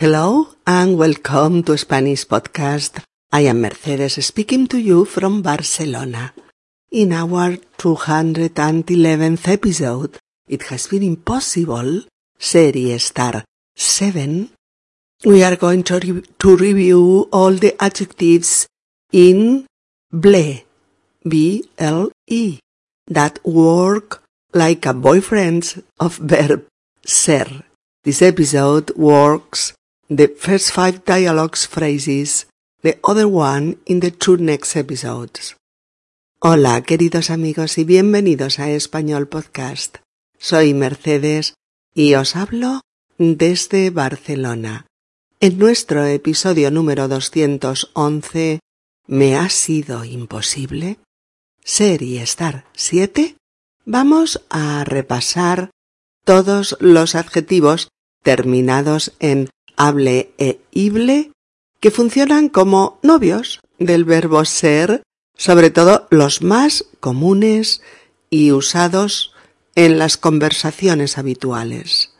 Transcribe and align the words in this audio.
Hello 0.00 0.46
and 0.64 0.96
welcome 0.96 1.64
to 1.64 1.76
Spanish 1.76 2.24
Podcast. 2.24 3.02
I 3.32 3.40
am 3.50 3.62
Mercedes 3.62 4.24
speaking 4.24 4.68
to 4.68 4.78
you 4.78 5.04
from 5.04 5.42
Barcelona. 5.42 6.32
In 6.92 7.12
our 7.12 7.56
211th 7.78 9.48
episode, 9.48 10.18
it 10.46 10.62
has 10.70 10.86
been 10.86 11.02
impossible, 11.02 12.04
Serie 12.38 12.96
Star 12.98 13.42
7, 13.74 14.48
we 15.24 15.42
are 15.42 15.56
going 15.56 15.82
to, 15.82 15.98
re- 15.98 16.22
to 16.38 16.56
review 16.56 17.28
all 17.32 17.54
the 17.54 17.74
adjectives 17.82 18.68
in 19.10 19.66
ble, 20.12 20.62
B-L-E, 21.26 22.60
that 23.08 23.44
work 23.44 24.22
like 24.54 24.86
a 24.86 24.94
boyfriend 24.94 25.82
of 25.98 26.18
verb 26.18 26.66
ser. 27.04 27.64
This 28.04 28.22
episode 28.22 28.96
works 28.96 29.74
the 30.08 30.28
first 30.28 30.72
five 30.72 31.04
dialogues 31.04 31.66
phrases, 31.66 32.46
the 32.82 32.98
other 33.04 33.28
one 33.28 33.76
in 33.84 34.00
the 34.00 34.10
two 34.10 34.38
next 34.38 34.74
episodes. 34.74 35.56
Hola, 36.40 36.82
queridos 36.82 37.30
amigos 37.30 37.76
y 37.76 37.84
bienvenidos 37.84 38.58
a 38.58 38.70
Español 38.70 39.28
Podcast. 39.28 39.98
Soy 40.38 40.72
Mercedes 40.72 41.54
y 41.94 42.14
os 42.14 42.36
hablo 42.36 42.80
desde 43.18 43.90
Barcelona. 43.90 44.86
En 45.40 45.58
nuestro 45.58 46.04
episodio 46.06 46.70
número 46.70 47.08
211, 47.08 48.60
¿Me 49.06 49.36
ha 49.36 49.48
sido 49.48 50.04
imposible? 50.04 50.98
Ser 51.64 52.02
y 52.02 52.18
estar 52.18 52.64
siete, 52.74 53.36
vamos 53.84 54.44
a 54.48 54.84
repasar 54.84 55.70
todos 56.24 56.76
los 56.80 57.14
adjetivos 57.14 57.88
terminados 58.22 59.12
en 59.18 59.48
hable 59.78 60.34
e 60.36 60.60
ible 60.72 61.32
que 61.80 61.90
funcionan 61.90 62.48
como 62.50 62.98
novios 63.02 63.60
del 63.78 64.04
verbo 64.04 64.44
ser, 64.44 65.02
sobre 65.36 65.70
todo 65.70 66.06
los 66.10 66.42
más 66.42 66.84
comunes 67.00 67.80
y 68.28 68.52
usados 68.52 69.32
en 69.74 69.98
las 69.98 70.16
conversaciones 70.16 71.16
habituales. 71.16 72.12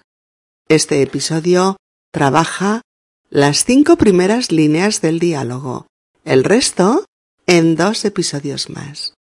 Este 0.69 1.03
episodio 1.03 1.77
trabaja 2.12 2.83
las 3.31 3.64
cinco 3.64 3.97
primeras 3.97 4.53
líneas 4.53 5.01
del 5.01 5.19
diálogo, 5.19 5.86
el 6.25 6.45
resto 6.45 7.05
en 7.47 7.75
dos 7.75 8.05
episodios 8.05 8.70
más. 8.70 9.14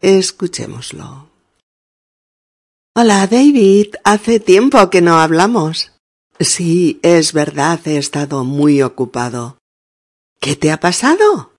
Escuchémoslo. 0.00 1.30
Hola, 2.96 3.26
David. 3.26 3.94
Hace 4.04 4.40
tiempo 4.40 4.90
que 4.90 5.00
no 5.00 5.18
hablamos. 5.18 5.93
Sí, 6.40 6.98
es 7.02 7.32
verdad, 7.32 7.80
he 7.86 7.96
estado 7.96 8.44
muy 8.44 8.82
ocupado. 8.82 9.58
¿Qué 10.40 10.56
te 10.56 10.72
ha 10.72 10.80
pasado? 10.80 11.52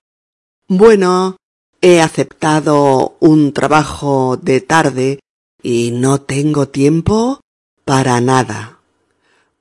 Bueno, 0.68 1.36
he 1.80 2.00
aceptado 2.00 3.16
un 3.20 3.52
trabajo 3.52 4.36
de 4.36 4.60
tarde 4.60 5.20
y 5.62 5.92
no 5.92 6.20
tengo 6.20 6.68
tiempo 6.68 7.40
para 7.84 8.20
nada. 8.20 8.80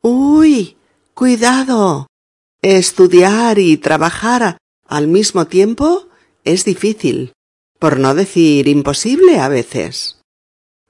Uy, 0.02 0.78
cuidado. 1.14 2.08
Estudiar 2.62 3.58
y 3.60 3.78
trabajar 3.78 4.58
al 4.88 5.08
mismo 5.08 5.48
tiempo 5.48 6.08
es 6.44 6.66
difícil, 6.66 7.34
por 7.80 8.00
no 8.00 8.16
decir 8.16 8.68
imposible 8.68 9.40
a 9.40 9.48
veces. 9.48 10.20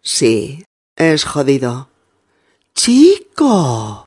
Sí, 0.01 0.65
es 0.95 1.25
jodido. 1.25 1.89
Chico. 2.73 4.05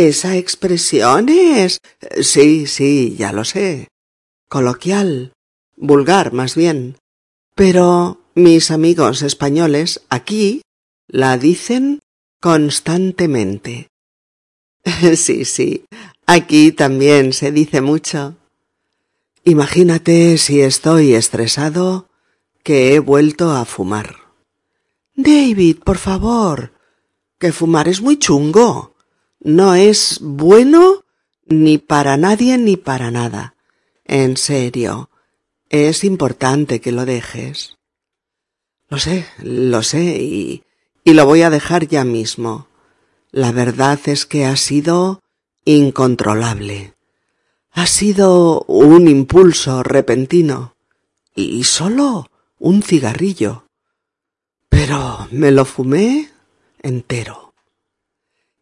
Esa 0.00 0.38
expresión 0.38 1.28
es. 1.28 1.82
Sí, 2.22 2.66
sí, 2.66 3.16
ya 3.18 3.34
lo 3.34 3.44
sé. 3.44 3.88
Coloquial. 4.48 5.34
Vulgar, 5.76 6.32
más 6.32 6.54
bien. 6.54 6.96
Pero 7.54 8.18
mis 8.34 8.70
amigos 8.70 9.20
españoles 9.20 10.00
aquí 10.08 10.62
la 11.06 11.36
dicen 11.36 12.00
constantemente. 12.40 13.88
sí, 15.16 15.44
sí. 15.44 15.84
Aquí 16.24 16.72
también 16.72 17.34
se 17.34 17.52
dice 17.52 17.82
mucho. 17.82 18.36
Imagínate 19.44 20.38
si 20.38 20.62
estoy 20.62 21.12
estresado 21.12 22.08
que 22.62 22.94
he 22.94 23.00
vuelto 23.00 23.50
a 23.50 23.66
fumar. 23.66 24.16
David, 25.14 25.80
por 25.84 25.98
favor, 25.98 26.72
que 27.38 27.52
fumar 27.52 27.86
es 27.86 28.00
muy 28.00 28.18
chungo. 28.18 28.96
No 29.40 29.74
es 29.74 30.18
bueno 30.20 31.04
ni 31.46 31.78
para 31.78 32.16
nadie 32.16 32.58
ni 32.58 32.76
para 32.76 33.10
nada. 33.10 33.54
En 34.04 34.36
serio, 34.36 35.10
es 35.68 36.04
importante 36.04 36.80
que 36.80 36.92
lo 36.92 37.06
dejes. 37.06 37.78
Lo 38.88 38.98
sé, 38.98 39.26
lo 39.38 39.82
sé, 39.82 40.18
y, 40.20 40.64
y 41.04 41.14
lo 41.14 41.24
voy 41.24 41.42
a 41.42 41.50
dejar 41.50 41.86
ya 41.86 42.04
mismo. 42.04 42.68
La 43.30 43.52
verdad 43.52 43.98
es 44.06 44.26
que 44.26 44.44
ha 44.44 44.56
sido 44.56 45.22
incontrolable. 45.64 46.94
Ha 47.72 47.86
sido 47.86 48.62
un 48.62 49.06
impulso 49.08 49.82
repentino 49.82 50.74
y 51.34 51.64
solo 51.64 52.26
un 52.58 52.82
cigarrillo. 52.82 53.64
Pero 54.68 55.28
me 55.30 55.50
lo 55.52 55.64
fumé 55.64 56.30
entero. 56.82 57.54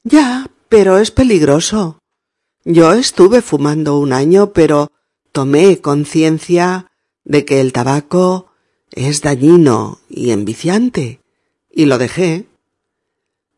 Ya, 0.05 0.47
pero 0.69 0.99
es 0.99 1.11
peligroso. 1.11 1.99
Yo 2.65 2.93
estuve 2.93 3.43
fumando 3.43 3.99
un 3.99 4.13
año, 4.13 4.53
pero 4.53 4.91
tomé 5.33 5.81
conciencia 5.81 6.91
de 7.25 7.45
que 7.45 7.61
el 7.61 7.73
tabaco 7.73 8.51
es 8.91 9.21
dañino 9.23 10.01
y 10.09 10.31
enviciante, 10.31 11.21
y 11.71 11.87
lo 11.87 11.99
dejé. 11.99 12.47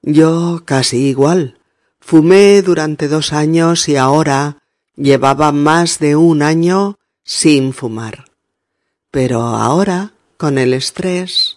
Yo 0.03 0.62
casi 0.65 0.98
igual. 1.09 1.59
Fumé 2.00 2.62
durante 2.62 3.09
dos 3.09 3.32
años 3.32 3.88
y 3.88 3.97
ahora 3.97 4.59
llevaba 4.97 5.53
más 5.53 5.98
de 5.98 6.16
un 6.16 6.42
año 6.42 6.98
sin 7.25 7.72
fumar. 7.72 8.25
Pero 9.10 9.41
ahora, 9.41 10.15
con 10.37 10.59
el 10.59 10.72
estrés. 10.72 11.56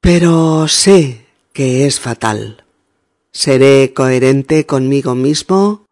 Pero 0.00 0.68
sé 0.68 1.26
que 1.52 1.86
es 1.86 1.98
fatal. 1.98 2.64
Seré 3.32 3.92
coherente 3.94 4.66
conmigo 4.66 5.14
mismo 5.14 5.86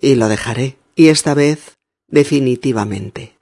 y 0.00 0.14
lo 0.14 0.28
dejaré, 0.28 0.78
y 0.94 1.08
esta 1.08 1.34
vez 1.34 1.76
definitivamente. 2.06 3.36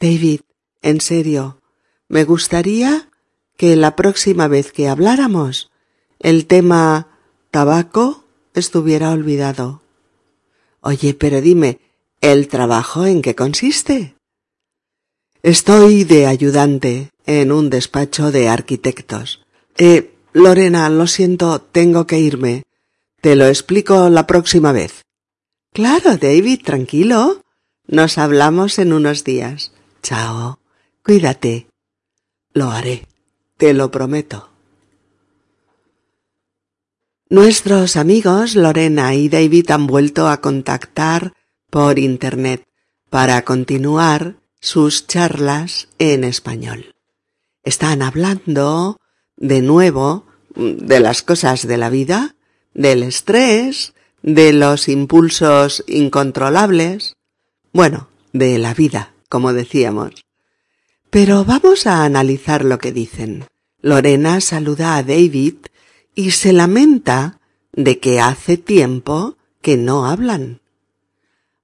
David, 0.00 0.40
en 0.80 1.00
serio, 1.00 1.60
me 2.08 2.24
gustaría 2.24 3.08
que 3.56 3.76
la 3.76 3.94
próxima 3.96 4.48
vez 4.48 4.72
que 4.72 4.88
habláramos 4.88 5.70
el 6.18 6.46
tema 6.46 7.08
tabaco 7.50 8.24
estuviera 8.54 9.10
olvidado. 9.10 9.82
Oye, 10.80 11.14
pero 11.14 11.40
dime, 11.40 11.78
¿el 12.20 12.48
trabajo 12.48 13.06
en 13.06 13.22
qué 13.22 13.34
consiste? 13.34 14.16
Estoy 15.42 16.04
de 16.04 16.26
ayudante 16.26 17.10
en 17.26 17.50
un 17.52 17.70
despacho 17.70 18.30
de 18.30 18.48
arquitectos. 18.48 19.44
Eh, 19.76 20.11
Lorena, 20.32 20.88
lo 20.88 21.06
siento, 21.06 21.60
tengo 21.60 22.06
que 22.06 22.18
irme. 22.18 22.62
Te 23.20 23.36
lo 23.36 23.46
explico 23.46 24.08
la 24.08 24.26
próxima 24.26 24.72
vez. 24.72 25.02
Claro, 25.72 26.16
David, 26.16 26.62
tranquilo. 26.64 27.42
Nos 27.86 28.18
hablamos 28.18 28.78
en 28.78 28.92
unos 28.92 29.24
días. 29.24 29.72
Chao. 30.02 30.58
Cuídate. 31.04 31.66
Lo 32.52 32.70
haré. 32.70 33.06
Te 33.56 33.74
lo 33.74 33.90
prometo. 33.90 34.48
Nuestros 37.28 37.96
amigos 37.96 38.56
Lorena 38.56 39.14
y 39.14 39.30
David 39.30 39.70
han 39.70 39.86
vuelto 39.86 40.28
a 40.28 40.40
contactar 40.42 41.32
por 41.70 41.98
Internet 41.98 42.64
para 43.08 43.42
continuar 43.42 44.36
sus 44.60 45.06
charlas 45.06 45.88
en 45.98 46.24
español. 46.24 46.94
Están 47.62 48.02
hablando 48.02 48.98
de 49.42 49.60
nuevo 49.60 50.24
de 50.54 51.00
las 51.00 51.22
cosas 51.22 51.66
de 51.66 51.76
la 51.76 51.90
vida, 51.90 52.36
del 52.74 53.02
estrés, 53.02 53.92
de 54.22 54.52
los 54.52 54.88
impulsos 54.88 55.84
incontrolables, 55.88 57.16
bueno, 57.72 58.08
de 58.32 58.58
la 58.58 58.72
vida, 58.72 59.12
como 59.28 59.52
decíamos. 59.52 60.24
Pero 61.10 61.44
vamos 61.44 61.86
a 61.86 62.04
analizar 62.04 62.64
lo 62.64 62.78
que 62.78 62.92
dicen. 62.92 63.44
Lorena 63.80 64.40
saluda 64.40 64.96
a 64.96 65.02
David 65.02 65.56
y 66.14 66.30
se 66.30 66.52
lamenta 66.52 67.40
de 67.72 67.98
que 67.98 68.20
hace 68.20 68.56
tiempo 68.56 69.36
que 69.60 69.76
no 69.76 70.06
hablan. 70.06 70.60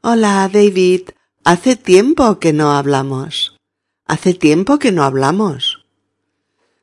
Hola, 0.01 0.51
David. 0.53 1.11
Hace 1.45 1.77
tiempo 1.77 2.41
que 2.41 2.53
no 2.53 2.73
hablamos. 2.73 3.57
Hace 4.05 4.35
tiempo 4.35 4.79
que 4.79 4.91
no 4.91 5.05
hablamos. 5.05 5.78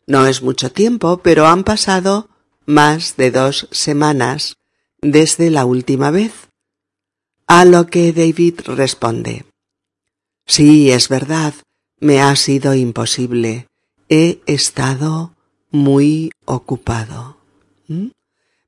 No 0.08 0.28
es 0.28 0.42
mucho 0.42 0.72
tiempo, 0.72 1.18
pero 1.18 1.48
han 1.48 1.64
pasado 1.64 2.30
más 2.66 3.18
de 3.18 3.32
dos 3.32 3.68
semanas 3.72 4.58
desde 5.02 5.50
la 5.50 5.66
última 5.66 6.12
vez. 6.12 6.34
A 7.48 7.66
lo 7.66 7.88
que 7.88 8.12
David 8.12 8.62
responde 8.66 9.46
Sí, 10.48 10.92
es 10.92 11.10
verdad, 11.10 11.54
me 12.00 12.22
ha 12.22 12.36
sido 12.36 12.76
imposible. 12.76 13.68
He 14.10 14.42
estado 14.46 15.34
muy 15.72 16.32
ocupado. 16.46 17.38
¿Mm? 17.88 18.08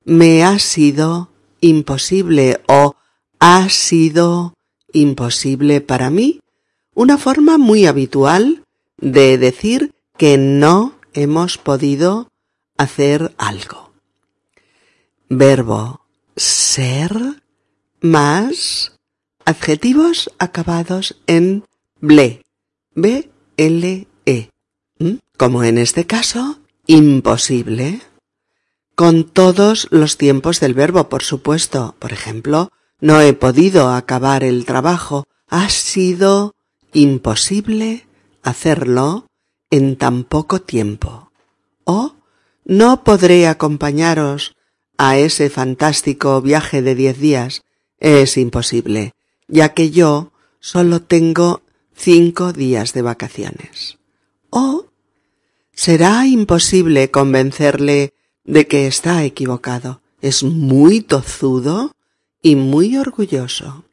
Me 0.03 0.43
ha 0.43 0.57
sido 0.57 1.29
imposible 1.61 2.61
o 2.67 2.95
ha 3.39 3.69
sido 3.69 4.53
imposible 4.91 5.81
para 5.81 6.09
mí 6.09 6.39
una 6.95 7.17
forma 7.17 7.59
muy 7.59 7.85
habitual 7.85 8.63
de 8.97 9.37
decir 9.37 9.93
que 10.17 10.37
no 10.37 10.96
hemos 11.17 11.57
podido 11.57 12.29
hacer 12.77 13.33
algo. 13.39 13.91
Verbo 15.29 16.01
ser 16.35 17.41
más 18.01 18.93
adjetivos 19.43 20.31
acabados 20.37 21.17
en 21.25 21.65
ble, 21.99 22.43
b 22.93 23.31
l 23.57 24.07
e, 24.27 24.49
como 25.37 25.63
en 25.63 25.79
este 25.79 26.05
caso, 26.05 26.59
imposible, 26.85 28.01
con 28.93 29.23
todos 29.23 29.87
los 29.89 30.17
tiempos 30.17 30.59
del 30.59 30.75
verbo, 30.75 31.09
por 31.09 31.23
supuesto. 31.23 31.95
Por 31.97 32.13
ejemplo, 32.13 32.71
no 33.01 33.21
he 33.21 33.33
podido 33.33 33.89
acabar 33.89 34.43
el 34.43 34.65
trabajo, 34.65 35.25
ha 35.47 35.69
sido 35.69 36.53
imposible 36.93 38.05
hacerlo 38.43 39.26
en 39.69 39.97
tan 39.97 40.23
poco 40.23 40.61
tiempo. 40.61 41.31
O 41.83 42.15
no 42.65 43.03
podré 43.03 43.47
acompañaros 43.47 44.55
a 44.97 45.17
ese 45.17 45.49
fantástico 45.49 46.41
viaje 46.41 46.81
de 46.81 46.95
diez 46.95 47.19
días. 47.19 47.63
Es 47.99 48.37
imposible, 48.37 49.13
ya 49.47 49.73
que 49.73 49.91
yo 49.91 50.31
solo 50.59 51.01
tengo 51.01 51.61
cinco 51.95 52.53
días 52.53 52.93
de 52.93 53.01
vacaciones. 53.01 53.97
O 54.49 54.87
será 55.73 56.25
imposible 56.25 57.11
convencerle 57.11 58.13
de 58.43 58.67
que 58.67 58.87
está 58.87 59.23
equivocado. 59.23 60.01
Es 60.21 60.43
muy 60.43 61.01
tozudo 61.01 61.95
y 62.41 62.55
muy 62.55 62.97
orgulloso. 62.97 63.85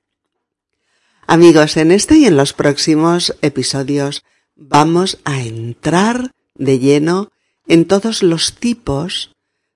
Amigos, 1.27 1.77
en 1.77 1.91
este 1.91 2.17
y 2.17 2.27
en 2.27 2.37
los 2.37 2.53
próximos 2.53 3.35
episodios 3.41 4.25
vamos 4.57 5.19
a 5.25 5.43
entrar 5.43 6.33
de 6.55 6.79
lleno 6.79 7.31
en 7.67 7.87
todos 7.87 8.23
los 8.23 8.55
tipos 8.55 9.33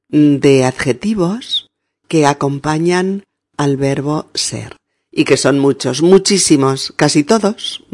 de 0.09 0.65
adjetivos 0.65 1.71
que 2.09 2.27
acompañan 2.27 3.25
al 3.57 3.77
verbo 3.77 4.31
ser 4.35 4.77
y 5.11 5.25
que 5.25 5.37
son 5.37 5.59
muchos, 5.59 6.03
muchísimos, 6.03 6.93
casi 6.97 7.25
todos. 7.25 7.85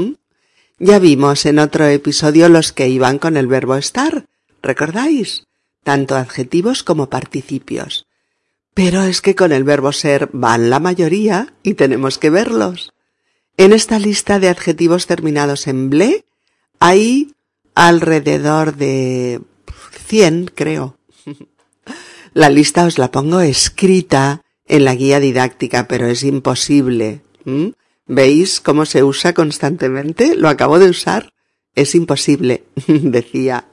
Ya 0.79 0.99
vimos 0.99 1.47
en 1.47 1.59
otro 1.59 1.87
episodio 1.87 2.49
los 2.49 2.73
que 2.73 2.89
iban 2.89 3.19
con 3.19 3.37
el 3.37 3.47
verbo 3.47 3.77
estar, 3.77 4.27
¿recordáis? 4.63 5.47
Tanto 5.83 6.17
adjetivos 6.17 6.83
como 6.83 7.09
participios. 7.09 8.07
Pero 8.75 9.03
es 9.03 9.21
que 9.21 9.35
con 9.35 9.53
el 9.53 9.65
verbo 9.65 9.93
ser 9.93 10.29
van 10.33 10.71
la 10.71 10.81
mayoría 10.81 11.55
y 11.63 11.75
tenemos 11.75 12.19
que 12.19 12.31
verlos. 12.31 12.93
En 13.57 13.73
esta 13.73 14.01
lista 14.01 14.41
de 14.41 14.49
adjetivos 14.49 15.07
terminados 15.07 15.69
en 15.69 15.91
ble 15.91 16.25
hay 16.81 17.33
alrededor 17.75 18.77
de 18.77 19.41
cien, 20.07 20.51
creo. 20.55 20.97
La 22.35 22.51
lista 22.51 22.85
os 22.85 22.99
la 22.99 23.13
pongo 23.13 23.41
escrita 23.41 24.43
en 24.67 24.85
la 24.85 24.95
guía 24.97 25.21
didáctica, 25.21 25.87
pero 25.87 26.07
es 26.07 26.25
imposible. 26.25 27.23
¿Veis 28.07 28.61
cómo 28.61 28.87
se 28.87 29.05
usa 29.05 29.35
constantemente? 29.35 30.35
Lo 30.35 30.49
acabo 30.49 30.81
de 30.81 30.91
usar. 30.91 31.33
Es 31.77 31.95
imposible, 31.95 32.65
decía. 32.87 33.69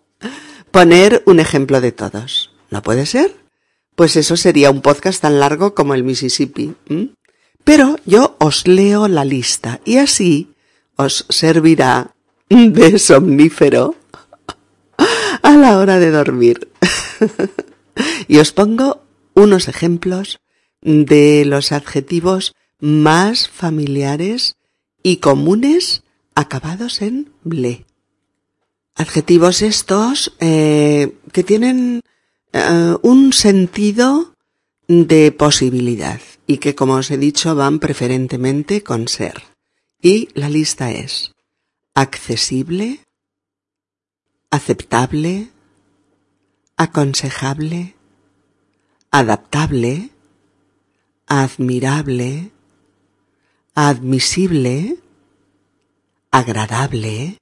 Poner 0.69 1.23
un 1.25 1.39
ejemplo 1.39 1.81
de 1.81 1.91
todos. 1.91 2.51
¿No 2.69 2.83
puede 2.83 3.07
ser? 3.07 3.35
Pues 3.95 4.15
eso 4.15 4.37
sería 4.37 4.69
un 4.71 4.81
podcast 4.81 5.21
tan 5.21 5.39
largo 5.39 5.73
como 5.73 5.93
el 5.93 6.03
Mississippi. 6.03 6.75
Pero 7.63 7.97
yo 8.05 8.35
os 8.39 8.67
leo 8.67 9.07
la 9.07 9.25
lista 9.25 9.81
y 9.85 9.97
así 9.97 10.53
os 10.95 11.25
servirá 11.29 12.15
de 12.73 12.99
somnífero 12.99 13.95
a 15.41 15.51
la 15.51 15.77
hora 15.77 15.99
de 15.99 16.11
dormir. 16.11 16.69
y 18.27 18.39
os 18.39 18.51
pongo 18.51 19.03
unos 19.33 19.69
ejemplos 19.69 20.41
de 20.81 21.45
los 21.45 21.71
adjetivos 21.71 22.53
más 22.79 23.47
familiares 23.47 24.57
y 25.01 25.17
comunes 25.17 26.03
acabados 26.35 27.01
en 27.01 27.31
ble. 27.43 27.85
Adjetivos 28.95 29.61
estos 29.61 30.33
eh, 30.41 31.15
que 31.31 31.43
tienen 31.43 32.01
eh, 32.51 32.95
un 33.01 33.31
sentido 33.31 34.35
de 34.89 35.31
posibilidad 35.31 36.19
y 36.47 36.57
que, 36.57 36.75
como 36.75 36.95
os 36.95 37.11
he 37.11 37.17
dicho, 37.17 37.55
van 37.55 37.79
preferentemente 37.79 38.83
con 38.83 39.07
ser. 39.07 39.41
Y 40.01 40.27
la 40.33 40.49
lista 40.49 40.91
es 40.91 41.31
accesible, 42.01 42.99
aceptable, 44.49 45.35
aconsejable, 46.83 47.93
adaptable, 49.11 50.09
admirable, 51.27 52.49
admisible, 53.75 54.97
agradable, 56.31 57.37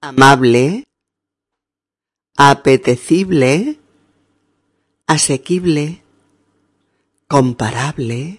amable, 0.00 0.84
apetecible, 2.38 3.80
asequible, 5.08 5.86
comparable, 7.26 8.38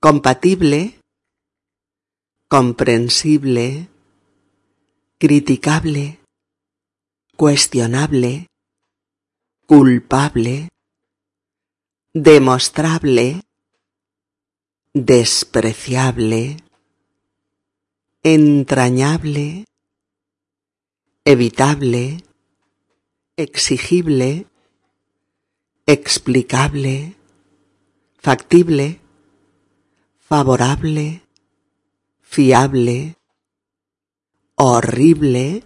compatible, 0.00 0.92
comprensible, 2.48 3.88
criticable, 5.18 6.18
cuestionable, 7.36 8.46
culpable, 9.66 10.68
demostrable, 12.14 13.42
despreciable, 14.94 16.56
entrañable, 18.22 19.64
evitable, 21.24 22.22
exigible, 23.36 24.46
explicable, 25.86 27.16
factible, 28.18 29.00
favorable, 30.20 31.25
fiable, 32.26 33.16
horrible. 34.56 35.62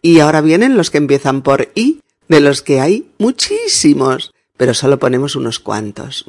Y 0.00 0.20
ahora 0.20 0.40
vienen 0.40 0.76
los 0.76 0.90
que 0.90 0.98
empiezan 0.98 1.42
por 1.42 1.70
I, 1.74 2.00
de 2.28 2.40
los 2.40 2.62
que 2.62 2.80
hay 2.80 3.10
muchísimos, 3.18 4.32
pero 4.56 4.72
solo 4.72 4.98
ponemos 4.98 5.36
unos 5.36 5.58
cuantos. 5.58 6.24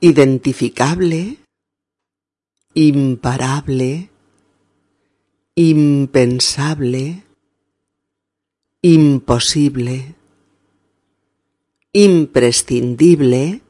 Identificable, 0.00 1.36
imparable, 2.74 4.10
impensable, 5.54 7.24
imposible, 8.82 10.14
imprescindible, 11.92 13.62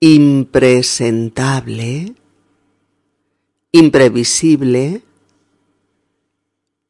impresentable, 0.00 2.14
imprevisible, 3.72 5.02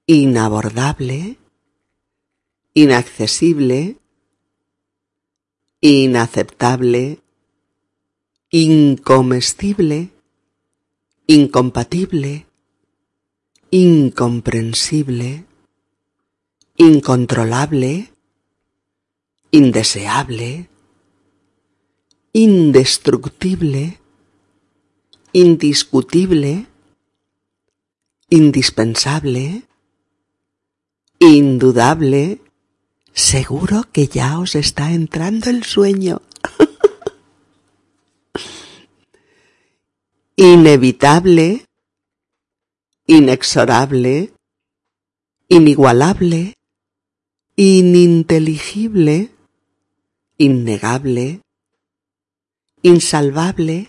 inabordable, 0.07 1.37
inaccesible, 2.75 3.97
inaceptable, 5.83 7.19
incomestible, 8.51 10.11
incompatible, 11.27 12.47
incomprensible, 13.71 15.45
incontrolable, 16.77 18.09
indeseable, 19.53 20.69
indestructible, 22.33 23.99
indiscutible, 25.35 26.70
indispensable, 28.31 29.65
indudable, 31.19 32.41
seguro 33.13 33.85
que 33.93 34.07
ya 34.07 34.39
os 34.39 34.55
está 34.55 34.93
entrando 34.93 35.51
el 35.51 35.65
sueño. 35.65 36.23
Inevitable, 40.37 41.67
inexorable, 43.07 44.33
inigualable, 45.49 46.55
ininteligible, 47.57 49.31
innegable, 50.39 51.43
insalvable, 52.83 53.89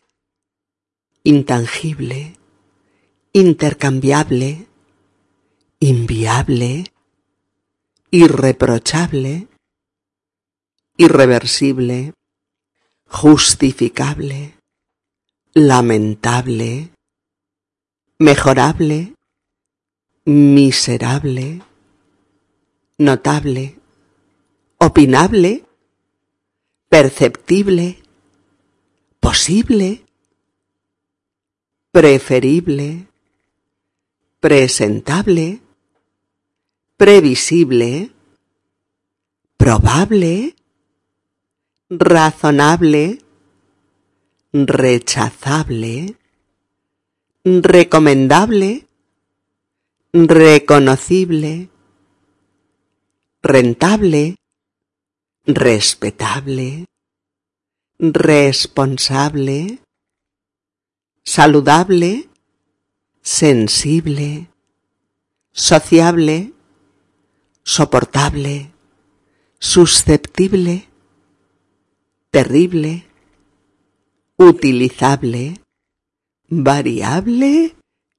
intangible, 1.24 2.41
intercambiable, 3.34 4.68
inviable, 5.80 6.84
irreprochable, 8.12 9.48
irreversible, 10.98 12.14
justificable, 13.08 14.54
lamentable, 15.54 16.92
mejorable, 18.20 19.16
miserable, 20.26 21.62
notable, 22.98 23.76
opinable, 24.78 25.64
perceptible, 26.90 27.98
posible, 29.22 30.04
preferible, 31.92 33.11
presentable, 34.42 35.62
previsible, 36.98 38.10
probable, 39.56 40.56
razonable, 41.92 43.22
rechazable, 44.52 46.16
recomendable, 47.46 48.88
reconocible, 50.14 51.70
rentable, 53.44 54.36
respetable, 55.46 56.86
responsable, 58.00 59.78
saludable, 61.24 62.31
sensible, 63.22 64.48
sociable, 65.52 66.54
soportable, 67.64 68.72
susceptible, 69.60 70.88
terrible, 72.32 73.06
utilizable, 74.38 75.62
variable 76.48 77.76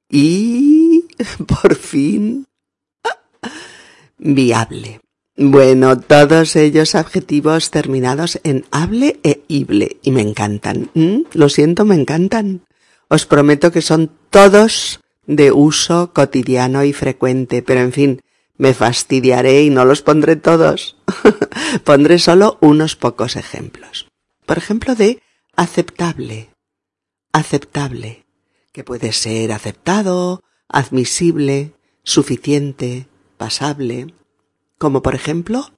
y, 0.09 1.09
por 1.47 1.75
fin, 1.75 2.47
viable. 4.19 5.01
Bueno, 5.35 5.99
todos 5.99 6.57
ellos 6.57 6.95
adjetivos 6.95 7.71
terminados 7.71 8.39
en 8.45 8.67
hable 8.71 9.19
e 9.23 9.43
ible 9.49 9.97
y 10.03 10.13
me 10.13 10.21
encantan. 10.21 10.91
¿Mm? 10.95 11.23
Lo 11.33 11.49
siento, 11.49 11.87
me 11.87 11.95
encantan. 11.95 12.61
Os 13.09 13.25
prometo 13.25 13.73
que 13.73 13.81
son 13.81 14.11
todos 14.33 14.99
de 15.27 15.53
uso 15.53 16.13
cotidiano 16.13 16.83
y 16.83 16.93
frecuente, 16.93 17.63
pero 17.63 17.79
en 17.81 17.93
fin, 17.93 18.23
me 18.57 18.75
fastidiaré 18.75 19.63
y 19.63 19.71
no 19.71 19.85
los 19.85 20.03
pondré 20.03 20.35
todos. 20.35 20.97
Pondré 21.85 22.19
solo 22.19 22.59
unos 22.61 22.97
pocos 22.97 23.37
ejemplos. 23.37 24.09
Por 24.45 24.59
ejemplo, 24.59 24.97
de 24.97 25.23
aceptable. 25.55 26.51
Aceptable, 27.33 28.25
que 28.73 28.83
puede 28.83 29.13
ser 29.13 29.53
aceptado, 29.53 30.43
admisible, 30.69 31.73
suficiente, 32.03 33.07
pasable 33.37 34.09
como 34.83 35.01
por 35.01 35.15
ejemplo 35.15 35.71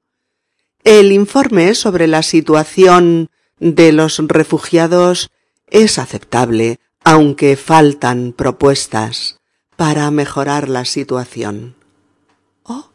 el 0.83 1.13
informe 1.13 1.75
sobre 1.75 2.07
la 2.07 2.23
situación 2.23 3.29
de 3.59 3.93
los 3.93 4.17
refugiados 4.17 5.29
es 5.67 5.99
aceptable, 5.99 6.79
aunque 7.05 7.57
faltan 7.57 8.33
propuestas 8.33 9.39
para 9.77 10.11
mejorar 10.11 10.69
la 10.69 10.85
situación. 10.85 11.77
Oh, 12.63 12.91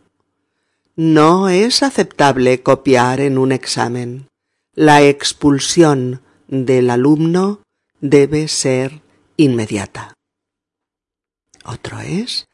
no 0.96 1.50
es 1.50 1.84
aceptable 1.84 2.62
copiar 2.62 3.22
en 3.22 3.38
un 3.38 3.52
examen. 3.52 4.28
La 4.74 5.02
expulsión 5.04 6.22
del 6.48 6.90
alumno 6.90 7.62
debe 8.02 8.48
ser 8.48 9.02
inmediata. 9.38 10.14
Otro 11.64 12.00
es 12.00 12.48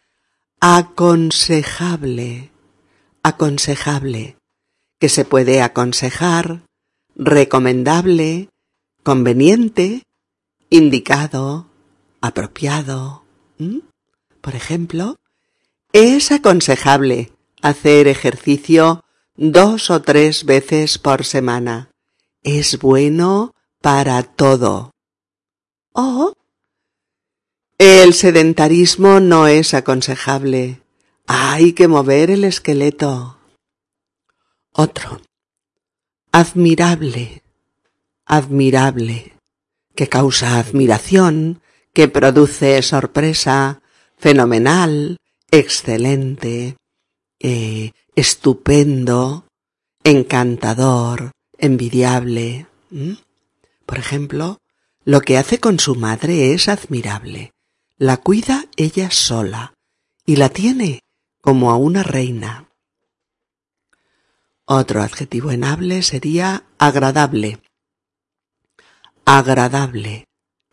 aconsejable 0.60 2.52
aconsejable, 3.26 4.38
que 5.00 5.10
se 5.10 5.26
puede 5.26 5.64
aconsejar, 5.64 6.62
recomendable, 7.16 8.50
conveniente, 9.02 10.04
indicado, 10.76 11.68
apropiado. 12.22 13.24
Por 14.42 14.56
ejemplo, 14.56 15.18
es 15.94 16.32
aconsejable 16.32 17.32
hacer 17.62 18.08
ejercicio 18.08 19.04
dos 19.36 19.90
o 19.90 20.02
tres 20.02 20.46
veces 20.46 20.98
por 20.98 21.24
semana. 21.24 21.90
Es 22.44 22.78
bueno 22.80 23.54
para 23.82 24.24
todo. 24.24 24.92
O 25.94 26.34
el 27.78 28.14
sedentarismo 28.14 29.20
no 29.20 29.48
es 29.48 29.74
aconsejable. 29.74 30.82
Hay 31.28 31.74
que 31.74 31.88
mover 31.88 32.32
el 32.32 32.44
esqueleto. 32.44 33.38
Otro. 34.72 35.22
Admirable. 36.32 37.42
Admirable. 38.26 39.35
Que 39.96 40.08
causa 40.10 40.60
admiración, 40.60 41.62
que 41.94 42.08
produce 42.08 42.82
sorpresa, 42.82 43.82
fenomenal, 44.18 45.18
excelente, 45.52 46.78
eh, 47.40 47.92
estupendo, 48.16 49.48
encantador, 50.04 51.32
envidiable. 51.58 52.68
Por 53.86 53.98
ejemplo, 53.98 54.60
lo 55.04 55.22
que 55.22 55.38
hace 55.38 55.60
con 55.60 55.80
su 55.80 55.96
madre 55.96 56.54
es 56.54 56.68
admirable. 56.68 57.54
La 57.98 58.18
cuida 58.18 58.66
ella 58.76 59.12
sola 59.12 59.74
y 60.26 60.36
la 60.36 60.50
tiene 60.50 61.02
como 61.42 61.72
a 61.72 61.78
una 61.78 62.04
reina. 62.04 62.70
Otro 64.66 65.04
adjetivo 65.04 65.52
enable 65.52 66.02
sería 66.02 66.64
agradable. 66.80 67.60
Agradable, 69.26 70.28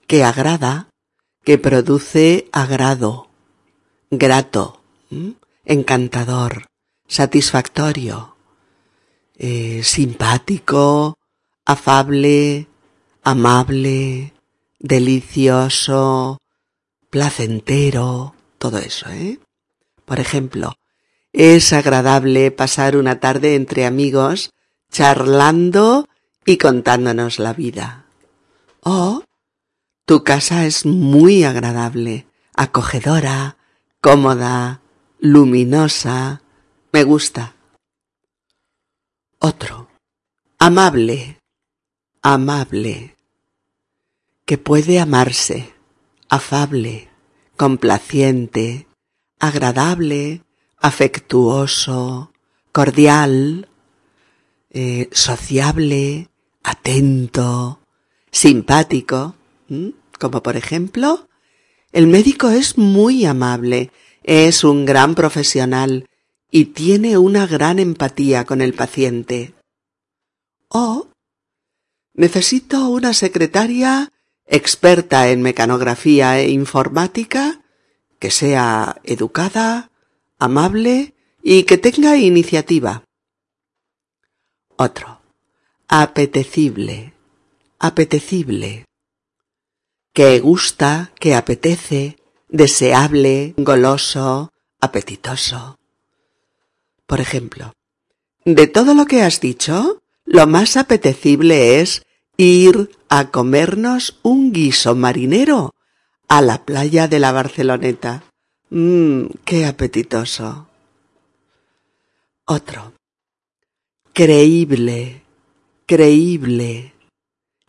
que 0.07 0.25
agrada, 0.25 0.91
que 1.43 1.57
produce 1.57 2.51
agrado, 2.53 3.29
grato, 4.11 4.83
encantador, 5.65 6.67
satisfactorio, 7.09 8.37
eh, 9.39 9.81
simpático, 9.83 11.17
afable, 11.65 12.69
amable, 13.23 14.35
delicioso, 14.79 16.39
placentero, 17.09 18.35
todo 18.59 18.79
eso, 18.79 19.09
¿eh? 19.09 19.41
Por 20.05 20.21
ejemplo, 20.21 20.75
es 21.33 21.73
agradable 21.73 22.51
pasar 22.51 22.99
una 22.99 23.19
tarde 23.19 23.55
entre 23.55 23.87
amigos 23.87 24.51
charlando 24.91 26.07
y 26.45 26.59
contándonos 26.59 27.39
la 27.39 27.55
vida. 27.55 28.05
Oh, 28.83 29.25
tu 30.07 30.25
casa 30.25 30.67
es 30.67 30.85
muy 30.85 31.45
agradable, 31.45 32.27
acogedora, 32.55 33.57
cómoda, 34.01 34.83
luminosa. 35.19 36.43
Me 36.93 37.05
gusta. 37.05 37.55
Otro. 39.39 39.89
Amable. 40.59 41.39
Amable. 42.23 43.17
Que 44.45 44.59
puede 44.59 45.01
amarse. 45.01 45.73
Afable. 46.29 47.09
Complaciente 47.57 48.87
agradable, 49.43 50.45
afectuoso, 50.79 52.33
cordial, 52.71 53.69
eh, 54.71 55.09
sociable, 55.11 56.29
atento, 56.63 57.81
simpático, 58.33 59.37
como 60.19 60.43
por 60.43 60.57
ejemplo, 60.57 61.29
el 61.93 62.07
médico 62.07 62.49
es 62.49 62.79
muy 62.79 63.27
amable, 63.27 63.93
es 64.25 64.65
un 64.65 64.87
gran 64.87 65.15
profesional 65.15 66.09
y 66.51 66.67
tiene 66.67 67.19
una 67.19 67.47
gran 67.47 67.79
empatía 67.79 68.45
con 68.45 68.61
el 68.63 68.73
paciente. 68.73 69.55
O 70.69 71.09
necesito 72.15 72.89
una 72.89 73.13
secretaria 73.13 74.11
experta 74.47 75.29
en 75.29 75.43
mecanografía 75.43 76.39
e 76.41 76.51
informática, 76.51 77.61
que 78.19 78.31
sea 78.31 79.01
educada, 79.05 79.91
amable 80.39 81.15
y 81.43 81.65
que 81.65 81.79
tenga 81.79 82.17
iniciativa. 82.17 83.05
Otro. 84.77 85.21
Apetecible. 85.89 87.12
Apetecible. 87.85 88.85
Que 90.15 90.39
gusta, 90.39 91.11
que 91.19 91.35
apetece, 91.35 92.17
deseable, 92.49 93.55
goloso, 93.57 94.53
apetitoso. 94.81 95.81
Por 97.09 97.21
ejemplo, 97.21 97.73
de 98.45 98.69
todo 98.69 98.95
lo 98.95 99.07
que 99.07 99.23
has 99.23 99.41
dicho, 99.41 100.01
lo 100.25 100.47
más 100.47 100.77
apetecible 100.77 101.81
es 101.81 102.07
ir 102.37 102.97
a 103.09 103.33
comernos 103.33 104.17
un 104.23 104.53
guiso 104.53 104.95
marinero 104.95 105.75
a 106.29 106.41
la 106.41 106.65
playa 106.65 107.09
de 107.09 107.19
la 107.19 107.33
Barceloneta. 107.33 108.23
Mmm, 108.71 109.25
qué 109.45 109.67
apetitoso. 109.67 110.69
Otro. 112.45 112.93
Creíble, 114.13 115.25
creíble, 115.85 116.93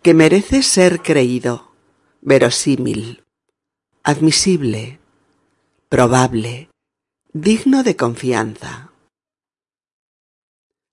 que 0.04 0.14
merece 0.14 0.64
ser 0.64 1.02
creído, 1.02 1.72
verosímil, 2.22 3.24
admisible, 4.04 5.00
probable, 5.88 6.70
digno 7.32 7.84
de 7.84 7.96
confianza. 7.96 8.92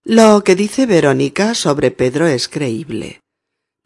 Lo 0.05 0.45
que 0.45 0.55
dice 0.55 0.87
Verónica 0.87 1.55
sobre 1.55 1.91
Pedro 1.91 2.29
es 2.29 2.49
creíble. 2.49 3.21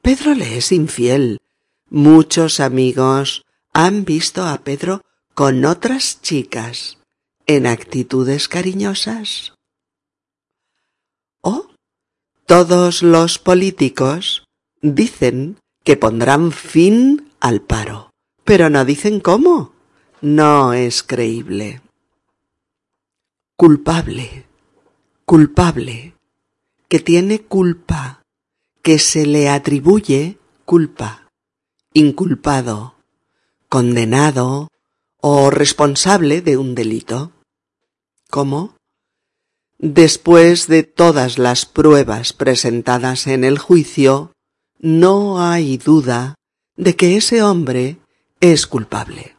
Pedro 0.02 0.34
le 0.34 0.58
es 0.58 0.70
infiel. 0.72 1.40
Muchos 1.88 2.60
amigos 2.60 3.46
han 3.72 4.04
visto 4.04 4.44
a 4.44 4.58
Pedro 4.58 5.00
con 5.32 5.64
otras 5.64 6.20
chicas 6.20 6.98
en 7.46 7.66
actitudes 7.66 8.46
cariñosas. 8.48 9.54
¿O 11.40 11.66
todos 12.46 13.02
los 13.02 13.38
políticos 13.38 14.43
dicen 14.84 15.56
que 15.82 15.96
pondrán 15.96 16.52
fin 16.52 17.30
al 17.40 17.62
paro, 17.62 18.10
pero 18.44 18.68
no 18.68 18.84
dicen 18.84 19.20
cómo. 19.20 19.72
No 20.20 20.72
es 20.74 21.02
creíble. 21.02 21.80
Culpable, 23.56 24.46
culpable, 25.24 26.14
que 26.88 27.00
tiene 27.00 27.40
culpa, 27.40 28.22
que 28.82 28.98
se 28.98 29.26
le 29.26 29.48
atribuye 29.48 30.38
culpa, 30.64 31.28
inculpado, 31.94 32.94
condenado 33.68 34.68
o 35.20 35.50
responsable 35.50 36.42
de 36.42 36.58
un 36.58 36.74
delito. 36.74 37.32
¿Cómo? 38.30 38.76
Después 39.78 40.66
de 40.66 40.82
todas 40.82 41.38
las 41.38 41.66
pruebas 41.66 42.32
presentadas 42.32 43.26
en 43.26 43.44
el 43.44 43.58
juicio, 43.58 44.33
no 44.84 45.40
hay 45.40 45.78
duda 45.78 46.34
de 46.76 46.94
que 46.94 47.16
ese 47.16 47.42
hombre 47.42 47.96
es 48.40 48.66
culpable. 48.66 49.34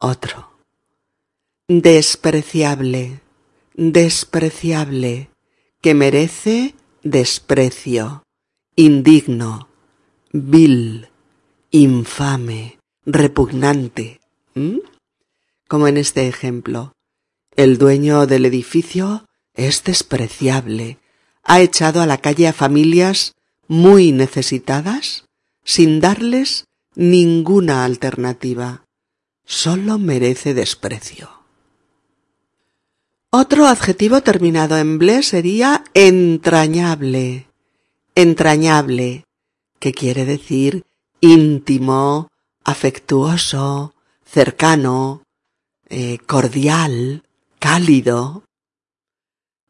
Otro. 0.00 0.58
Despreciable, 1.68 3.20
despreciable, 3.74 5.30
que 5.80 5.94
merece 5.94 6.74
desprecio, 7.04 8.24
indigno, 8.74 9.68
vil, 10.32 11.06
infame, 11.70 12.80
repugnante. 13.06 14.20
Como 15.68 15.86
en 15.86 15.96
este 15.96 16.26
ejemplo. 16.26 16.92
El 17.54 17.78
dueño 17.78 18.26
del 18.26 18.46
edificio 18.46 19.26
es 19.54 19.84
despreciable. 19.84 20.98
Ha 21.48 21.60
echado 21.60 22.02
a 22.02 22.06
la 22.06 22.18
calle 22.18 22.46
a 22.46 22.52
familias 22.52 23.34
muy 23.66 24.12
necesitadas 24.12 25.24
sin 25.64 25.98
darles 25.98 26.66
ninguna 26.94 27.84
alternativa. 27.84 28.84
Solo 29.46 29.98
merece 29.98 30.52
desprecio. 30.52 31.30
Otro 33.30 33.66
adjetivo 33.66 34.22
terminado 34.22 34.76
en 34.76 34.98
ble 34.98 35.22
sería 35.22 35.84
entrañable. 35.94 37.46
Entrañable, 38.14 39.24
que 39.78 39.92
quiere 39.92 40.26
decir 40.26 40.84
íntimo, 41.20 42.28
afectuoso, 42.62 43.94
cercano, 44.24 45.22
eh, 45.88 46.18
cordial, 46.26 47.22
cálido. 47.58 48.44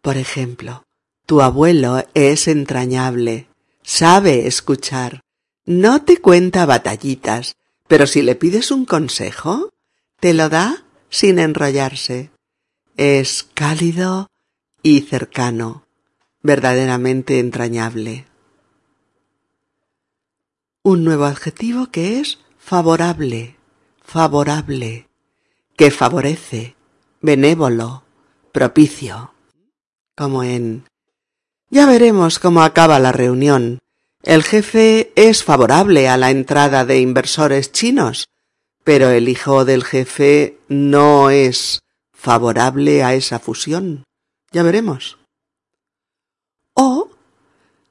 Por 0.02 0.16
ejemplo, 0.16 0.84
tu 1.28 1.42
abuelo 1.42 2.02
es 2.14 2.48
entrañable, 2.48 3.48
sabe 3.82 4.46
escuchar, 4.46 5.20
no 5.66 6.02
te 6.02 6.22
cuenta 6.22 6.64
batallitas, 6.64 7.56
pero 7.86 8.06
si 8.06 8.22
le 8.22 8.34
pides 8.34 8.70
un 8.70 8.86
consejo, 8.86 9.68
te 10.20 10.32
lo 10.32 10.48
da 10.48 10.84
sin 11.10 11.38
enrollarse. 11.38 12.30
Es 12.96 13.46
cálido 13.52 14.30
y 14.82 15.02
cercano, 15.02 15.84
verdaderamente 16.42 17.40
entrañable. 17.40 18.24
Un 20.82 21.04
nuevo 21.04 21.26
adjetivo 21.26 21.88
que 21.88 22.20
es 22.20 22.38
favorable, 22.56 23.58
favorable, 24.02 25.10
que 25.76 25.90
favorece, 25.90 26.74
benévolo, 27.20 28.02
propicio, 28.50 29.34
como 30.16 30.42
en 30.42 30.88
Ya 31.70 31.86
veremos 31.86 32.38
cómo 32.38 32.62
acaba 32.62 32.98
la 32.98 33.12
reunión. 33.12 33.80
El 34.22 34.42
jefe 34.42 35.12
es 35.16 35.44
favorable 35.44 36.08
a 36.08 36.16
la 36.16 36.30
entrada 36.30 36.84
de 36.84 37.00
inversores 37.00 37.72
chinos, 37.72 38.26
pero 38.84 39.10
el 39.10 39.28
hijo 39.28 39.64
del 39.64 39.84
jefe 39.84 40.58
no 40.68 41.30
es 41.30 41.80
favorable 42.12 43.04
a 43.04 43.14
esa 43.14 43.38
fusión. 43.38 44.04
Ya 44.50 44.62
veremos. 44.62 45.18
O 46.74 47.10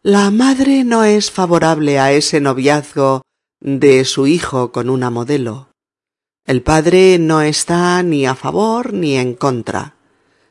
la 0.02 0.32
madre 0.32 0.84
no 0.84 1.04
es 1.04 1.30
favorable 1.30 2.00
a 2.00 2.12
ese 2.12 2.40
noviazgo 2.40 3.22
de 3.60 4.06
su 4.06 4.26
hijo 4.26 4.72
con 4.72 4.90
una 4.90 5.10
modelo. 5.10 5.70
El 6.46 6.64
padre 6.64 7.18
no 7.20 7.42
está 7.42 8.02
ni 8.04 8.26
a 8.26 8.34
favor 8.34 8.94
ni 8.94 9.18
en 9.18 9.36
contra. 9.36 9.96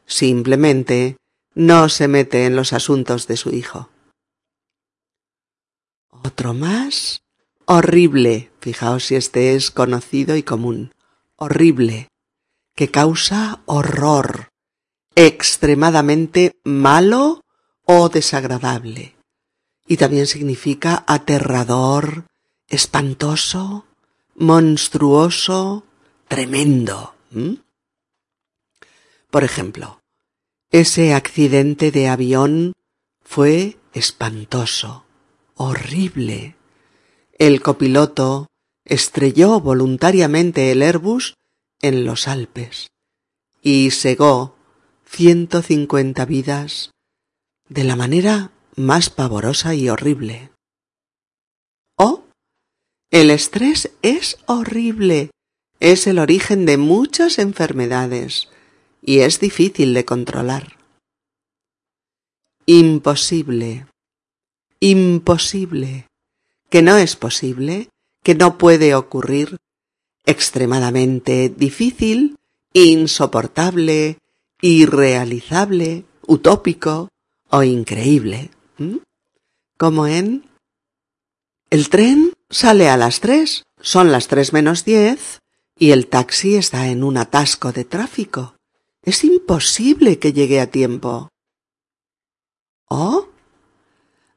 Simplemente 0.05 1.17
no 1.57 1.89
se 1.89 2.07
mete 2.07 2.45
en 2.45 2.55
los 2.55 2.75
asuntos 2.75 3.27
de 3.27 3.39
su 3.39 3.51
hijo. 3.51 3.89
Otro 6.11 6.53
más. 6.53 7.23
Horrible. 7.65 8.53
Fijaos 8.61 9.05
si 9.05 9.17
este 9.17 9.55
es 9.55 9.71
conocido 9.71 10.37
y 10.37 10.43
común. 10.43 10.93
Horrible. 11.37 12.09
Que 12.75 12.91
causa 12.91 13.63
horror. 13.65 14.49
Extremadamente 15.15 16.53
malo 16.63 17.41
o 17.87 18.11
desagradable. 18.11 19.17
Y 19.87 19.97
también 19.97 20.27
significa 20.27 21.05
aterrador, 21.07 22.27
espantoso, 22.69 23.87
monstruoso, 24.35 25.85
tremendo. 26.29 27.15
Por 29.31 29.43
ejemplo, 29.43 30.01
ese 30.71 31.15
accidente 31.15 31.91
de 31.91 32.09
avión 32.09 32.73
fue 33.23 33.79
espantoso, 33.93 35.05
horrible. 35.55 36.57
El 37.39 37.63
copiloto 37.63 38.47
estrelló 38.85 39.61
voluntariamente 39.61 40.73
el 40.73 40.83
Airbus 40.83 41.35
en 41.83 42.05
los 42.05 42.29
Alpes 42.29 42.89
y 43.63 43.91
segó 43.91 44.57
ciento 45.05 45.63
cincuenta 45.63 46.25
vidas 46.25 46.91
de 47.69 47.85
la 47.85 47.97
manera 47.97 48.53
más 48.77 49.11
pavorosa 49.11 49.75
y 49.75 49.89
horrible. 49.89 50.51
Oh, 51.97 52.25
el 53.11 53.31
estrés 53.31 53.93
es 54.03 54.39
horrible. 54.47 55.31
Es 55.79 56.07
el 56.07 56.19
origen 56.19 56.65
de 56.65 56.77
muchas 56.77 57.39
enfermedades 57.39 58.49
y 59.07 59.21
es 59.21 59.41
difícil 59.41 59.95
de 59.95 60.05
controlar. 60.05 60.77
Imposible. 62.67 63.87
Imposible. 64.81 66.09
Que 66.69 66.83
no 66.83 66.97
es 66.97 67.15
posible, 67.15 67.89
que 68.25 68.35
no 68.35 68.59
puede 68.59 68.97
ocurrir, 68.97 69.59
extremadamente 70.27 71.49
difícil, 71.49 72.37
insoportable, 72.73 74.19
irrealizable, 74.61 76.05
utópico 76.27 77.09
o 77.49 77.63
increíble. 77.63 78.51
Como 79.79 80.09
en 80.09 80.51
el 81.71 81.89
tren 81.89 82.33
sale 82.51 82.89
a 82.89 82.97
las 82.97 83.21
tres, 83.21 83.63
son 83.81 84.11
las 84.11 84.27
tres 84.27 84.53
menos 84.53 84.85
diez, 84.85 85.41
y 85.79 85.93
el 85.93 86.09
taxi 86.09 86.57
está 86.57 86.89
en 86.89 87.05
un 87.05 87.19
atasco 87.19 87.71
de 87.71 87.85
tráfico. 87.85 88.56
Es 89.07 89.23
imposible 89.23 90.19
que 90.19 90.33
llegue 90.33 90.61
a 90.61 90.67
tiempo. 90.67 91.29
¿Oh? 92.89 93.29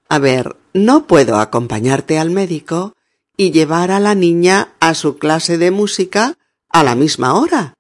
A 0.08 0.20
ver, 0.20 0.58
no 0.74 1.08
puedo 1.08 1.40
acompañarte 1.40 2.20
al 2.20 2.30
médico 2.30 2.94
y 3.36 3.50
llevar 3.50 3.90
a 3.90 4.00
la 4.00 4.14
niña 4.14 4.74
a 4.80 4.94
su 4.94 5.18
clase 5.18 5.58
de 5.58 5.72
música 5.72 6.38
a 6.70 6.84
la 6.84 6.94
misma 6.94 7.34
hora. 7.34 7.74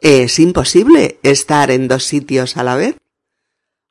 Es 0.00 0.38
imposible 0.38 1.20
estar 1.22 1.70
en 1.70 1.86
dos 1.86 2.04
sitios 2.04 2.56
a 2.56 2.64
la 2.64 2.76
vez. 2.76 2.96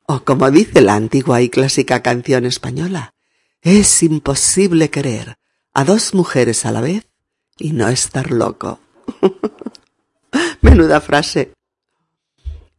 O 0.06 0.24
como 0.24 0.50
dice 0.50 0.80
la 0.80 0.96
antigua 0.96 1.42
y 1.42 1.48
clásica 1.48 2.02
canción 2.02 2.44
española, 2.44 3.14
es 3.60 4.02
imposible 4.02 4.90
querer 4.90 5.36
a 5.72 5.84
dos 5.84 6.12
mujeres 6.12 6.66
a 6.66 6.72
la 6.72 6.80
vez 6.80 7.06
y 7.56 7.70
no 7.70 7.88
estar 7.88 8.32
loco. 8.32 8.80
Menuda 10.60 11.00
frase. 11.00 11.52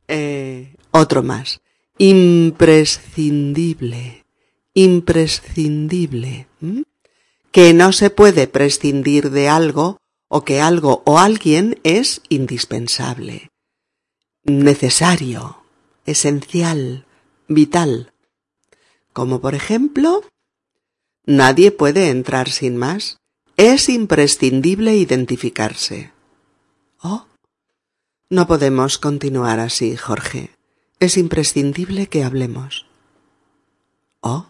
Eh, 0.08 0.76
otro 0.92 1.24
más. 1.24 1.62
Imprescindible. 1.98 4.24
Imprescindible. 4.74 6.48
Que 7.52 7.74
no 7.74 7.92
se 7.92 8.10
puede 8.10 8.48
prescindir 8.48 9.32
de 9.32 9.50
algo 9.50 9.98
o 10.28 10.44
que 10.44 10.62
algo 10.62 11.04
o 11.06 11.20
alguien 11.20 11.80
es 11.84 12.22
indispensable. 12.30 13.52
Necesario. 14.44 15.58
Esencial. 16.06 17.06
Vital. 17.48 18.14
Como 19.14 19.42
por 19.42 19.54
ejemplo, 19.54 20.24
nadie 21.26 21.72
puede 21.72 22.10
entrar 22.10 22.50
sin 22.50 22.78
más. 22.78 23.18
Es 23.58 23.90
imprescindible 23.90 24.96
identificarse. 24.96 26.12
Oh, 27.04 27.28
no 28.34 28.48
podemos 28.48 28.98
continuar 28.98 29.60
así, 29.60 29.96
Jorge. 29.96 30.50
Es 31.00 31.18
imprescindible 31.18 32.08
que 32.08 32.24
hablemos. 32.24 32.88
Oh, 34.22 34.48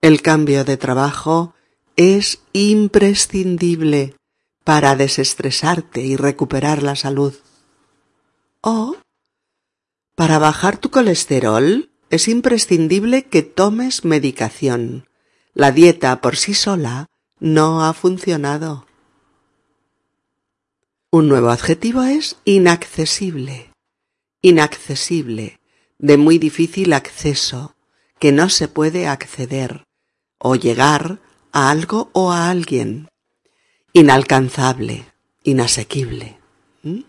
el 0.00 0.22
cambio 0.22 0.64
de 0.64 0.76
trabajo 0.76 1.54
es 1.94 2.40
imprescindible 2.52 4.16
para 4.64 4.96
desestresarte 4.96 6.00
y 6.00 6.16
recuperar 6.16 6.82
la 6.82 6.96
salud. 6.96 7.34
Oh, 8.60 8.96
para 10.16 10.40
bajar 10.40 10.76
tu 10.76 10.90
colesterol 10.90 11.90
es 12.10 12.26
imprescindible 12.26 13.26
que 13.26 13.42
tomes 13.42 14.04
medicación. 14.04 15.08
La 15.54 15.70
dieta 15.70 16.20
por 16.20 16.36
sí 16.36 16.54
sola 16.54 17.06
no 17.38 17.84
ha 17.84 17.92
funcionado. 17.92 18.85
Un 21.18 21.28
nuevo 21.28 21.48
adjetivo 21.48 22.02
es 22.02 22.36
inaccesible. 22.44 23.72
Inaccesible, 24.42 25.60
de 25.98 26.18
muy 26.18 26.36
difícil 26.36 26.92
acceso, 26.92 27.74
que 28.18 28.32
no 28.32 28.50
se 28.50 28.68
puede 28.68 29.08
acceder 29.08 29.86
o 30.36 30.56
llegar 30.56 31.20
a 31.52 31.70
algo 31.70 32.10
o 32.12 32.32
a 32.32 32.50
alguien. 32.50 33.08
Inalcanzable, 33.94 35.06
inasequible. 35.42 36.36
¿Mm? 36.82 37.04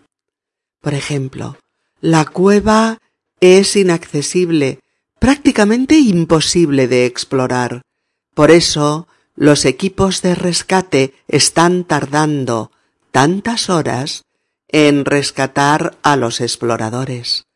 Por 0.80 0.94
ejemplo, 0.94 1.58
la 2.00 2.24
cueva 2.24 3.02
es 3.40 3.76
inaccesible, 3.76 4.80
prácticamente 5.18 5.98
imposible 5.98 6.88
de 6.88 7.04
explorar. 7.04 7.82
Por 8.32 8.52
eso 8.52 9.06
los 9.36 9.66
equipos 9.66 10.22
de 10.22 10.34
rescate 10.34 11.12
están 11.28 11.84
tardando 11.84 12.70
tantas 13.18 13.68
horas 13.68 14.22
en 14.68 15.04
rescatar 15.04 15.98
a 16.04 16.14
los 16.14 16.40
exploradores. 16.40 17.46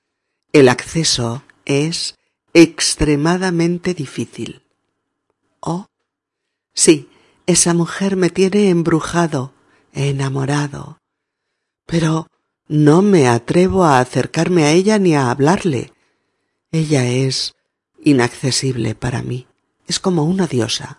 El 0.53 0.69
acceso 0.69 1.45
es 1.67 2.17
extremadamente 2.53 3.95
difícil. 3.95 4.65
Oh, 5.61 5.87
sí, 6.75 7.09
esa 7.47 7.75
mujer 7.75 8.17
me 8.17 8.29
tiene 8.29 8.71
embrujado, 8.71 9.55
enamorado. 9.93 10.99
Pero 11.87 12.27
no 12.67 13.01
me 13.01 13.29
atrevo 13.29 13.85
a 13.85 14.01
acercarme 14.01 14.65
a 14.65 14.73
ella 14.73 14.99
ni 14.99 15.15
a 15.15 15.31
hablarle. 15.31 15.93
Ella 16.73 17.07
es 17.07 17.55
inaccesible 18.03 18.97
para 18.97 19.23
mí. 19.23 19.47
Es 19.87 20.01
como 20.01 20.25
una 20.25 20.49
diosa. 20.49 20.99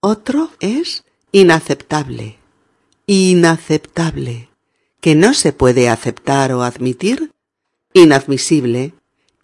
Otro 0.00 0.50
es 0.60 1.04
inaceptable. 1.30 2.37
Inaceptable. 3.10 4.50
Que 5.00 5.14
no 5.14 5.32
se 5.32 5.54
puede 5.54 5.88
aceptar 5.88 6.52
o 6.52 6.62
admitir. 6.62 7.32
Inadmisible. 7.94 8.92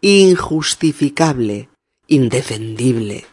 Injustificable. 0.03 1.71
Indefendible. 2.07 3.25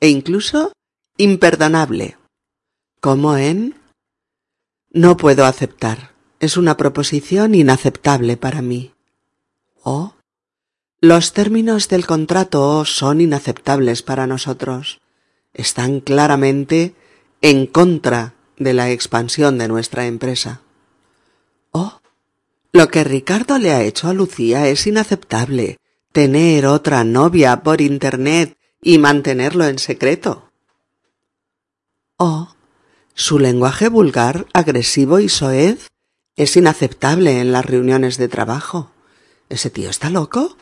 E 0.00 0.08
incluso 0.08 0.72
imperdonable. 1.16 2.18
Como 3.00 3.36
en 3.36 3.76
no 4.90 5.16
puedo 5.16 5.44
aceptar. 5.44 6.10
Es 6.40 6.56
una 6.56 6.76
proposición 6.76 7.54
inaceptable 7.54 8.36
para 8.36 8.62
mí. 8.62 8.92
O 9.84 10.16
los 11.00 11.32
términos 11.32 11.88
del 11.88 12.06
contrato 12.06 12.84
son 12.84 13.20
inaceptables 13.20 14.02
para 14.02 14.26
nosotros 14.26 15.00
están 15.54 16.00
claramente 16.00 16.96
en 17.40 17.66
contra 17.66 18.35
de 18.58 18.72
la 18.72 18.90
expansión 18.90 19.58
de 19.58 19.68
nuestra 19.68 20.06
empresa. 20.06 20.60
Oh, 21.72 22.00
lo 22.72 22.88
que 22.88 23.04
Ricardo 23.04 23.58
le 23.58 23.72
ha 23.72 23.82
hecho 23.82 24.08
a 24.08 24.14
Lucía 24.14 24.68
es 24.68 24.86
inaceptable. 24.86 25.78
Tener 26.12 26.66
otra 26.66 27.04
novia 27.04 27.62
por 27.62 27.80
Internet 27.80 28.56
y 28.82 28.98
mantenerlo 28.98 29.64
en 29.66 29.78
secreto. 29.78 30.50
Oh, 32.16 32.54
su 33.14 33.38
lenguaje 33.38 33.88
vulgar, 33.88 34.46
agresivo 34.52 35.18
y 35.20 35.28
soez 35.28 35.88
es 36.36 36.56
inaceptable 36.56 37.40
en 37.40 37.52
las 37.52 37.64
reuniones 37.64 38.16
de 38.18 38.28
trabajo. 38.28 38.90
¿Ese 39.48 39.70
tío 39.70 39.90
está 39.90 40.10
loco? 40.10 40.56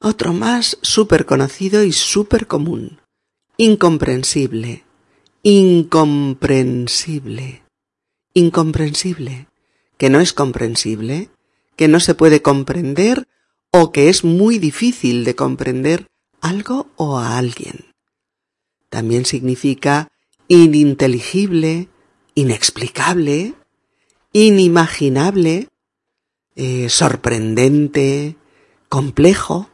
Otro 0.00 0.32
más 0.32 0.78
súper 0.82 1.26
conocido 1.26 1.82
y 1.82 1.92
súper 1.92 2.46
común 2.46 3.00
incomprensible, 3.60 4.84
incomprensible, 5.42 7.62
incomprensible, 8.34 9.48
que 9.96 10.10
no 10.10 10.20
es 10.20 10.32
comprensible, 10.32 11.30
que 11.76 11.88
no 11.88 11.98
se 12.00 12.14
puede 12.14 12.42
comprender 12.42 13.26
o 13.70 13.92
que 13.92 14.08
es 14.08 14.24
muy 14.24 14.58
difícil 14.58 15.24
de 15.24 15.34
comprender 15.34 16.06
algo 16.40 16.86
o 16.96 17.18
a 17.18 17.36
alguien. 17.38 17.92
También 18.88 19.26
significa 19.26 20.10
ininteligible, 20.48 21.88
inexplicable, 22.34 23.54
inimaginable, 24.32 25.68
eh, 26.56 26.88
sorprendente, 26.88 28.36
complejo, 28.88 29.70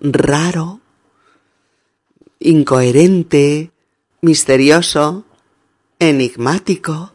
raro, 0.00 0.80
incoherente, 2.38 3.72
misterioso, 4.22 5.24
enigmático, 5.98 7.12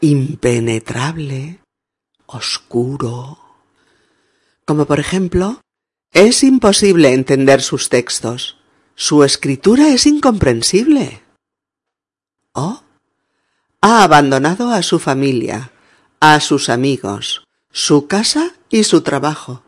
impenetrable, 0.00 1.60
oscuro. 2.26 3.38
Como 4.64 4.86
por 4.86 4.98
ejemplo, 5.00 5.60
es 6.12 6.42
imposible 6.42 7.12
entender 7.12 7.62
sus 7.62 7.88
textos. 7.88 8.58
Su 8.94 9.24
escritura 9.24 9.88
es 9.88 10.06
incomprensible. 10.06 11.22
O 12.52 12.82
ha 13.80 14.04
abandonado 14.04 14.70
a 14.70 14.82
su 14.82 14.98
familia, 14.98 15.72
a 16.20 16.38
sus 16.40 16.68
amigos, 16.68 17.44
su 17.70 18.06
casa 18.06 18.54
y 18.70 18.84
su 18.84 19.02
trabajo. 19.02 19.62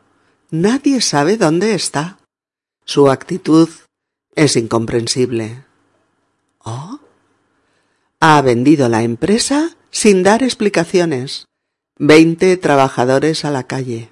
Nadie 0.51 1.01
sabe 1.01 1.37
dónde 1.37 1.75
está. 1.75 2.19
Su 2.85 3.11
actitud 3.11 3.69
es 4.37 4.57
incomprensible. 4.57 5.65
¿Oh? 6.65 6.99
Ha 8.21 8.43
vendido 8.43 8.89
la 8.89 9.03
empresa 9.03 9.77
sin 9.91 10.23
dar 10.23 10.43
explicaciones. 10.43 11.47
Veinte 11.97 12.57
trabajadores 12.57 13.45
a 13.45 13.51
la 13.51 13.65
calle. 13.69 14.11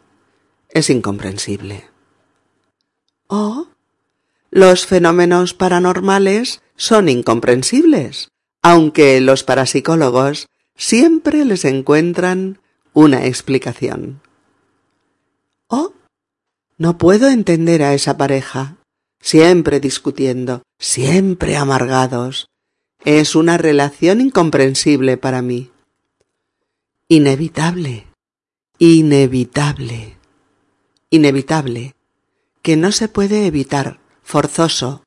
Es 0.69 0.91
incomprensible. 0.91 1.89
¿Oh? 3.27 3.69
Los 4.51 4.87
fenómenos 4.87 5.55
paranormales 5.55 6.63
son 6.77 7.09
incomprensibles, 7.09 8.29
aunque 8.63 9.21
los 9.21 9.45
parapsicólogos 9.45 10.47
siempre 10.77 11.45
les 11.45 11.65
encuentran 11.65 12.61
una 12.93 13.25
explicación. 13.27 14.21
¿Oh? 15.69 15.95
No 16.77 16.99
puedo 16.99 17.29
entender 17.29 17.83
a 17.83 17.95
esa 17.95 18.17
pareja. 18.17 18.77
Siempre 19.23 19.81
discutiendo, 19.81 20.63
siempre 20.79 21.57
amargados. 21.57 22.49
Es 23.05 23.35
una 23.35 23.57
relación 23.57 24.21
incomprensible 24.21 25.17
para 25.17 25.41
mí. 25.41 25.71
Inevitable, 27.09 28.07
inevitable, 28.79 30.17
inevitable, 31.11 31.95
que 32.61 32.77
no 32.77 32.93
se 32.93 33.09
puede 33.09 33.47
evitar, 33.47 34.01
forzoso, 34.23 35.05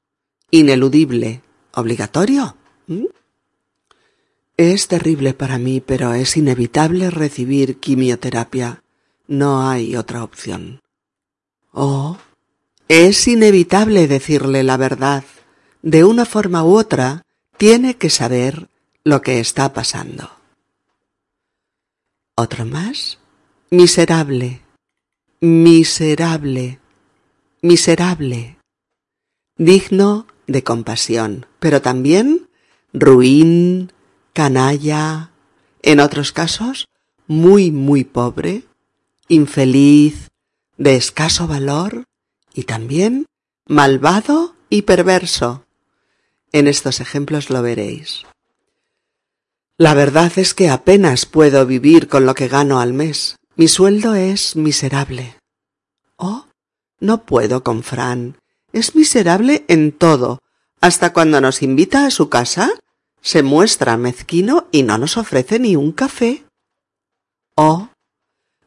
ineludible, 0.50 1.42
obligatorio. 1.74 2.58
¿Mm? 2.88 3.06
Es 4.58 4.88
terrible 4.88 5.34
para 5.34 5.58
mí, 5.58 5.82
pero 5.82 6.14
es 6.14 6.38
inevitable 6.38 7.10
recibir 7.10 7.80
quimioterapia. 7.80 8.82
No 9.28 9.68
hay 9.68 9.96
otra 9.96 10.24
opción. 10.24 10.80
Oh, 11.74 12.18
es 12.88 13.28
inevitable 13.28 14.08
decirle 14.08 14.64
la 14.64 14.78
verdad. 14.78 15.24
De 15.82 16.04
una 16.04 16.26
forma 16.26 16.64
u 16.64 16.78
otra, 16.78 17.24
tiene 17.58 17.96
que 17.96 18.10
saber 18.10 18.70
lo 19.04 19.22
que 19.22 19.40
está 19.40 19.74
pasando. 19.74 20.30
Otro 22.36 22.66
más. 22.66 23.20
Miserable, 23.72 24.62
miserable, 25.42 26.80
miserable. 27.62 28.58
Digno 29.58 30.28
de 30.48 30.64
compasión, 30.64 31.48
pero 31.60 31.82
también 31.82 32.50
ruin, 32.94 33.92
canalla, 34.34 35.32
en 35.82 36.00
otros 36.00 36.32
casos, 36.32 36.88
muy, 37.28 37.72
muy 37.72 38.04
pobre, 38.04 38.64
infeliz, 39.28 40.30
de 40.78 40.96
escaso 40.96 41.48
valor 41.48 42.06
y 42.56 42.64
también 42.64 43.26
malvado 43.68 44.56
y 44.70 44.84
perverso. 44.84 45.66
En 46.52 46.68
estos 46.68 47.02
ejemplos 47.02 47.50
lo 47.50 47.62
veréis. 47.62 48.24
La 49.78 49.94
verdad 49.94 50.32
es 50.38 50.54
que 50.54 50.70
apenas 50.70 51.26
puedo 51.26 51.66
vivir 51.66 52.08
con 52.08 52.26
lo 52.26 52.34
que 52.34 52.48
gano 52.48 52.80
al 52.80 52.94
mes. 52.94 53.36
Mi 53.58 53.68
sueldo 53.68 54.16
es 54.16 54.56
miserable. 54.56 55.38
Oh, 56.16 56.46
no 57.00 57.26
puedo 57.26 57.64
con 57.64 57.84
Fran. 57.84 58.38
Es 58.72 58.96
miserable 58.96 59.66
en 59.68 59.92
todo. 59.92 60.40
Hasta 60.80 61.12
cuando 61.12 61.42
nos 61.42 61.62
invita 61.62 62.06
a 62.06 62.12
su 62.12 62.30
casa, 62.30 62.72
se 63.22 63.44
muestra 63.44 63.98
mezquino 63.98 64.68
y 64.72 64.84
no 64.84 64.98
nos 64.98 65.18
ofrece 65.18 65.60
ni 65.60 65.76
un 65.76 65.92
café. 65.92 66.46
Oh, 67.56 67.90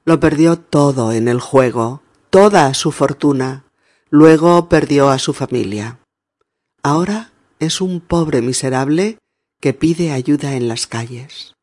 lo 0.04 0.20
perdió 0.20 0.58
todo 0.58 1.12
en 1.12 1.28
el 1.28 1.40
juego, 1.40 2.02
toda 2.28 2.74
su 2.74 2.92
fortuna. 2.92 3.64
Luego 4.10 4.68
perdió 4.68 5.10
a 5.10 5.18
su 5.18 5.34
familia. 5.34 5.98
Ahora 6.82 7.32
es 7.58 7.80
un 7.80 8.00
pobre 8.00 8.40
miserable 8.40 9.18
que 9.60 9.74
pide 9.74 10.12
ayuda 10.12 10.54
en 10.54 10.68
las 10.68 10.86
calles. 10.86 11.54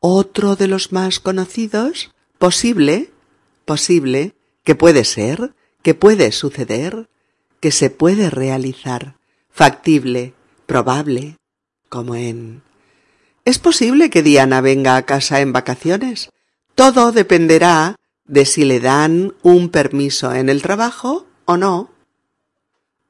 Otro 0.00 0.56
de 0.56 0.68
los 0.68 0.92
más 0.92 1.20
conocidos, 1.20 2.12
posible, 2.38 3.10
posible, 3.64 4.34
que 4.64 4.74
puede 4.74 5.04
ser, 5.04 5.54
que 5.82 5.94
puede 5.94 6.32
suceder, 6.32 7.08
que 7.60 7.70
se 7.70 7.90
puede 7.90 8.30
realizar, 8.30 9.16
factible, 9.50 10.34
probable, 10.66 11.36
como 11.88 12.16
en 12.16 12.62
¿Es 13.44 13.58
posible 13.58 14.08
que 14.08 14.22
Diana 14.22 14.60
venga 14.60 14.96
a 14.96 15.02
casa 15.02 15.40
en 15.40 15.52
vacaciones? 15.52 16.30
Todo 16.74 17.12
dependerá 17.12 17.96
de 18.32 18.46
si 18.46 18.64
le 18.64 18.80
dan 18.80 19.34
un 19.42 19.68
permiso 19.68 20.32
en 20.32 20.48
el 20.48 20.62
trabajo 20.62 21.26
o 21.44 21.58
no. 21.58 21.90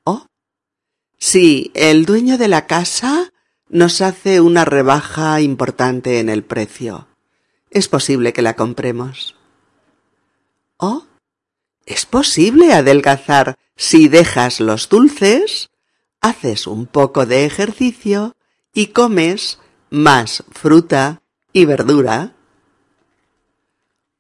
¿Oh? 0.03 0.27
Si 1.17 1.71
el 1.75 2.07
dueño 2.07 2.39
de 2.39 2.49
la 2.49 2.67
casa 2.67 3.33
nos 3.69 4.01
hace 4.01 4.41
una 4.41 4.65
rebaja 4.65 5.41
importante 5.41 6.19
en 6.19 6.29
el 6.29 6.43
precio. 6.43 7.07
Es 7.71 7.87
posible 7.87 8.33
que 8.33 8.43
la 8.43 8.57
compremos. 8.57 9.37
¿Oh? 10.77 11.05
Es 11.87 12.05
posible 12.05 12.73
adelgazar 12.73 13.55
si 13.77 14.09
dejas 14.09 14.59
los 14.59 14.89
dulces, 14.89 15.71
haces 16.21 16.67
un 16.67 16.87
poco 16.87 17.27
de 17.27 17.45
ejercicio 17.45 18.35
y 18.75 18.89
comes 18.89 19.61
más 19.89 20.43
fruta 20.51 21.23
y 21.53 21.65
verdura. 21.65 22.33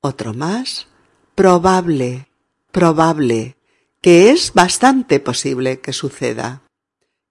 Otro 0.00 0.32
más, 0.32 0.86
probable, 1.34 2.28
probable, 2.70 3.56
que 4.00 4.30
es 4.30 4.52
bastante 4.52 5.20
posible 5.20 5.80
que 5.80 5.92
suceda, 5.92 6.62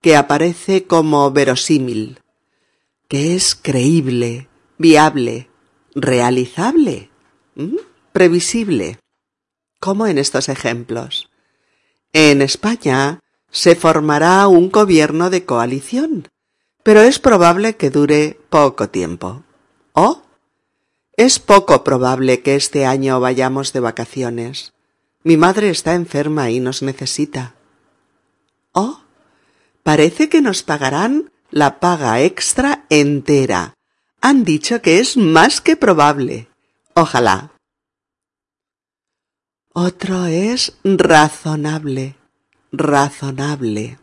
que 0.02 0.16
aparece 0.16 0.86
como 0.86 1.30
verosímil, 1.32 2.20
que 3.08 3.36
es 3.36 3.56
creíble, 3.56 4.48
viable, 4.78 5.50
realizable, 5.94 7.10
previsible, 8.12 9.00
como 9.80 10.08
en 10.08 10.18
estos 10.18 10.50
ejemplos. 10.50 11.30
En 12.14 12.42
España 12.42 13.20
se 13.52 13.76
formará 13.76 14.48
un 14.48 14.72
gobierno 14.72 15.30
de 15.30 15.46
coalición, 15.46 16.28
pero 16.84 17.02
es 17.02 17.20
probable 17.20 17.76
que 17.76 17.90
dure 17.90 18.40
poco 18.50 18.90
tiempo. 18.90 19.44
O 19.94 20.24
es 21.22 21.38
poco 21.38 21.84
probable 21.84 22.42
que 22.42 22.56
este 22.56 22.88
año 22.88 23.20
vayamos 23.20 23.74
de 23.74 23.80
vacaciones. 23.80 24.74
Mi 25.24 25.38
madre 25.38 25.70
está 25.70 25.94
enferma 25.94 26.50
y 26.50 26.60
nos 26.60 26.82
necesita. 26.82 27.54
Oh, 28.72 29.02
parece 29.84 30.30
que 30.30 30.42
nos 30.42 30.64
pagarán 30.64 31.32
la 31.52 31.80
paga 31.80 32.22
extra 32.22 32.86
entera. 32.90 33.76
Han 34.20 34.44
dicho 34.44 34.82
que 34.82 35.00
es 35.00 35.16
más 35.16 35.62
que 35.62 35.76
probable. 35.76 36.48
Ojalá. 36.96 37.52
Otro 39.74 40.26
es 40.26 40.74
razonable, 40.84 42.16
razonable, 42.72 44.00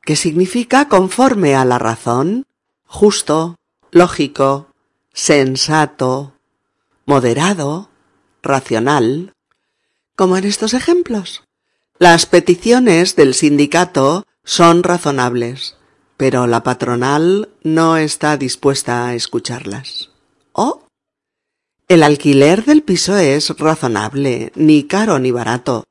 que 0.00 0.16
significa 0.16 0.88
conforme 0.88 1.54
a 1.54 1.66
la 1.66 1.78
razón, 1.78 2.46
justo, 2.86 3.56
lógico, 3.92 4.69
sensato, 5.12 6.34
moderado, 7.06 7.90
racional, 8.42 9.32
como 10.16 10.36
en 10.36 10.44
estos 10.44 10.74
ejemplos. 10.74 11.42
Las 11.98 12.26
peticiones 12.26 13.16
del 13.16 13.34
sindicato 13.34 14.24
son 14.44 14.82
razonables, 14.82 15.76
pero 16.16 16.46
la 16.46 16.62
patronal 16.62 17.48
no 17.62 17.96
está 17.96 18.36
dispuesta 18.36 19.06
a 19.06 19.14
escucharlas. 19.14 20.10
¿Oh? 20.52 20.86
El 21.88 22.02
alquiler 22.02 22.64
del 22.64 22.82
piso 22.82 23.16
es 23.16 23.50
razonable, 23.58 24.52
ni 24.54 24.84
caro 24.84 25.18
ni 25.18 25.30
barato. 25.30 25.84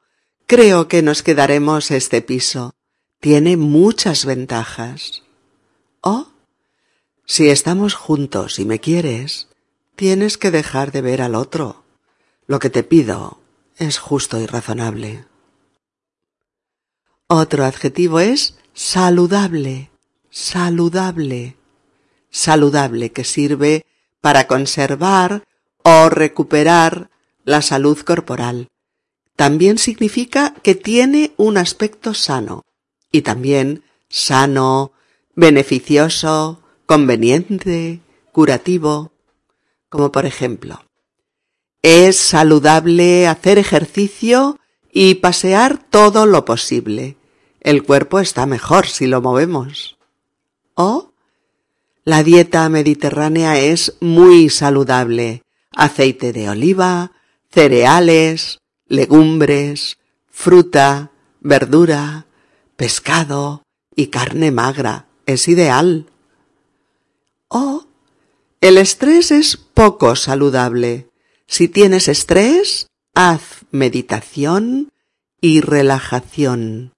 Creo 0.47 0.87
que 0.87 1.01
nos 1.01 1.21
quedaremos 1.23 1.91
este 1.91 2.21
piso. 2.21 2.73
Tiene 3.19 3.57
muchas 3.57 4.25
ventajas. 4.25 5.23
¿Oh? 6.01 6.28
Si 7.31 7.47
estamos 7.51 7.93
juntos 7.93 8.57
y 8.57 8.65
me 8.65 8.79
quieres, 8.79 9.49
tienes 9.95 10.39
que 10.39 10.49
dejar 10.49 10.91
de 10.91 11.01
ver 11.01 11.21
al 11.21 11.35
otro. 11.35 11.83
Lo 12.47 12.57
que 12.57 12.71
te 12.71 12.81
pido 12.81 13.39
es 13.77 13.99
justo 13.99 14.39
y 14.39 14.47
razonable. 14.47 15.25
Otro 17.27 17.65
adjetivo 17.65 18.19
es 18.19 18.57
saludable, 18.73 19.91
saludable, 20.31 21.55
saludable 22.31 23.11
que 23.11 23.23
sirve 23.23 23.85
para 24.21 24.47
conservar 24.47 25.43
o 25.83 26.09
recuperar 26.09 27.11
la 27.43 27.61
salud 27.61 27.99
corporal. 27.99 28.69
También 29.35 29.77
significa 29.77 30.55
que 30.63 30.73
tiene 30.73 31.33
un 31.37 31.59
aspecto 31.59 32.15
sano 32.15 32.65
y 33.11 33.21
también 33.21 33.83
sano, 34.09 34.93
beneficioso, 35.35 36.63
conveniente, 36.89 38.01
curativo, 38.31 39.11
como 39.89 40.11
por 40.11 40.25
ejemplo, 40.25 40.83
es 41.83 42.17
saludable 42.17 43.27
hacer 43.27 43.59
ejercicio 43.59 44.57
y 44.91 45.13
pasear 45.15 45.77
todo 45.77 46.25
lo 46.25 46.45
posible. 46.45 47.15
El 47.61 47.83
cuerpo 47.83 48.19
está 48.19 48.47
mejor 48.47 48.87
si 48.87 49.05
lo 49.05 49.21
movemos. 49.21 49.99
O 50.73 51.11
la 52.05 52.23
dieta 52.23 52.67
mediterránea 52.69 53.59
es 53.59 53.95
muy 53.99 54.49
saludable. 54.49 55.43
Aceite 55.75 56.33
de 56.33 56.49
oliva, 56.49 57.11
cereales, 57.51 58.57
legumbres, 58.87 59.99
fruta, 60.25 61.11
verdura, 61.39 62.25
pescado 62.75 63.61
y 63.95 64.07
carne 64.07 64.49
magra. 64.49 65.05
Es 65.27 65.47
ideal. 65.47 66.08
O 67.49 67.85
el 68.61 68.77
estrés 68.77 69.31
es 69.31 69.57
poco 69.57 70.15
saludable. 70.15 71.07
Si 71.47 71.67
tienes 71.67 72.07
estrés, 72.07 72.87
haz 73.13 73.65
meditación 73.71 74.89
y 75.41 75.61
relajación. 75.61 76.93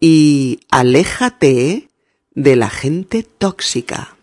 Y 0.00 0.60
aléjate 0.70 1.90
de 2.32 2.56
la 2.56 2.70
gente 2.70 3.22
tóxica. 3.22 4.16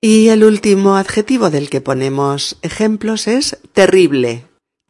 Y 0.00 0.28
el 0.28 0.44
último 0.44 0.96
adjetivo 0.96 1.50
del 1.50 1.68
que 1.68 1.80
ponemos 1.80 2.58
ejemplos 2.62 3.26
es 3.26 3.58
terrible, 3.72 4.44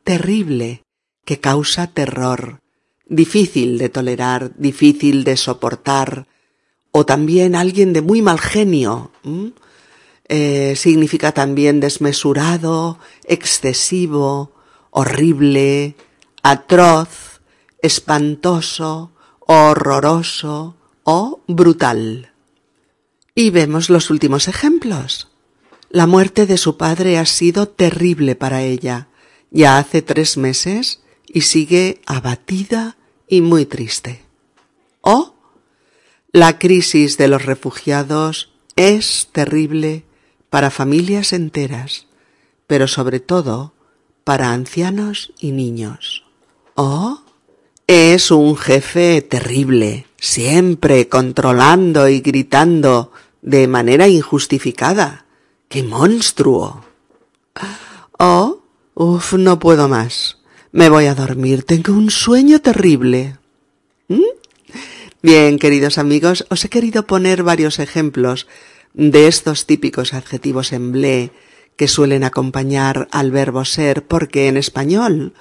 terrible, 0.04 0.82
que 1.24 1.40
causa 1.40 1.86
terror, 1.86 2.60
difícil 3.06 3.78
de 3.78 3.88
tolerar, 3.88 4.52
difícil 4.56 5.24
de 5.24 5.36
soportar, 5.36 6.26
o 6.98 7.04
también 7.04 7.54
alguien 7.54 7.92
de 7.92 8.00
muy 8.00 8.22
mal 8.22 8.40
genio. 8.40 9.10
Eh, 10.28 10.72
significa 10.76 11.32
también 11.32 11.78
desmesurado, 11.78 12.98
excesivo, 13.24 14.52
horrible, 14.88 15.94
atroz, 16.42 17.42
espantoso, 17.82 19.12
horroroso 19.40 20.76
o 21.02 21.40
brutal. 21.46 22.32
Y 23.34 23.50
vemos 23.50 23.90
los 23.90 24.08
últimos 24.08 24.48
ejemplos. 24.48 25.28
La 25.90 26.06
muerte 26.06 26.46
de 26.46 26.56
su 26.56 26.78
padre 26.78 27.18
ha 27.18 27.26
sido 27.26 27.68
terrible 27.68 28.36
para 28.36 28.62
ella. 28.62 29.08
Ya 29.50 29.76
hace 29.76 30.00
tres 30.00 30.38
meses 30.38 31.02
y 31.28 31.42
sigue 31.42 32.00
abatida 32.06 32.96
y 33.28 33.42
muy 33.42 33.66
triste. 33.66 34.22
O 35.02 35.35
la 36.36 36.58
crisis 36.58 37.16
de 37.16 37.28
los 37.28 37.46
refugiados 37.46 38.50
es 38.76 39.30
terrible 39.32 40.04
para 40.50 40.70
familias 40.70 41.32
enteras, 41.32 42.08
pero 42.66 42.88
sobre 42.88 43.20
todo 43.20 43.72
para 44.22 44.52
ancianos 44.52 45.32
y 45.40 45.52
niños. 45.52 46.24
O 46.74 47.22
es 47.86 48.30
un 48.30 48.54
jefe 48.54 49.22
terrible, 49.22 50.08
siempre 50.18 51.08
controlando 51.08 52.06
y 52.06 52.20
gritando 52.20 53.12
de 53.40 53.66
manera 53.66 54.06
injustificada. 54.06 55.24
¡Qué 55.70 55.82
monstruo! 55.84 56.84
Oh, 58.18 58.60
uf, 58.92 59.32
no 59.32 59.58
puedo 59.58 59.88
más. 59.88 60.36
Me 60.70 60.90
voy 60.90 61.06
a 61.06 61.14
dormir. 61.14 61.62
Tengo 61.62 61.94
un 61.94 62.10
sueño 62.10 62.60
terrible. 62.60 63.38
¿Mm? 64.08 64.20
Bien, 65.26 65.58
queridos 65.58 65.98
amigos, 65.98 66.46
os 66.50 66.64
he 66.64 66.68
querido 66.68 67.08
poner 67.08 67.42
varios 67.42 67.80
ejemplos 67.80 68.46
de 68.94 69.26
estos 69.26 69.66
típicos 69.66 70.14
adjetivos 70.14 70.72
en 70.72 70.92
ble 70.92 71.32
que 71.74 71.88
suelen 71.88 72.22
acompañar 72.22 73.08
al 73.10 73.32
verbo 73.32 73.64
ser 73.64 74.06
porque 74.06 74.46
en 74.46 74.56
español 74.56 75.34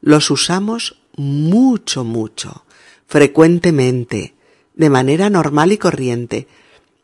los 0.00 0.30
usamos 0.30 1.02
mucho, 1.16 2.04
mucho, 2.04 2.64
frecuentemente, 3.08 4.34
de 4.76 4.90
manera 4.90 5.28
normal 5.28 5.72
y 5.72 5.76
corriente, 5.76 6.46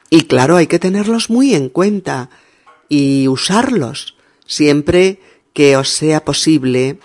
y 0.08 0.26
claro, 0.26 0.54
hay 0.54 0.68
que 0.68 0.78
tenerlos 0.78 1.30
muy 1.30 1.56
en 1.56 1.68
cuenta 1.68 2.30
y 2.88 3.26
usarlos 3.26 4.14
siempre 4.46 5.18
que 5.54 5.76
os 5.76 5.88
sea 5.88 6.24
posible, 6.24 7.00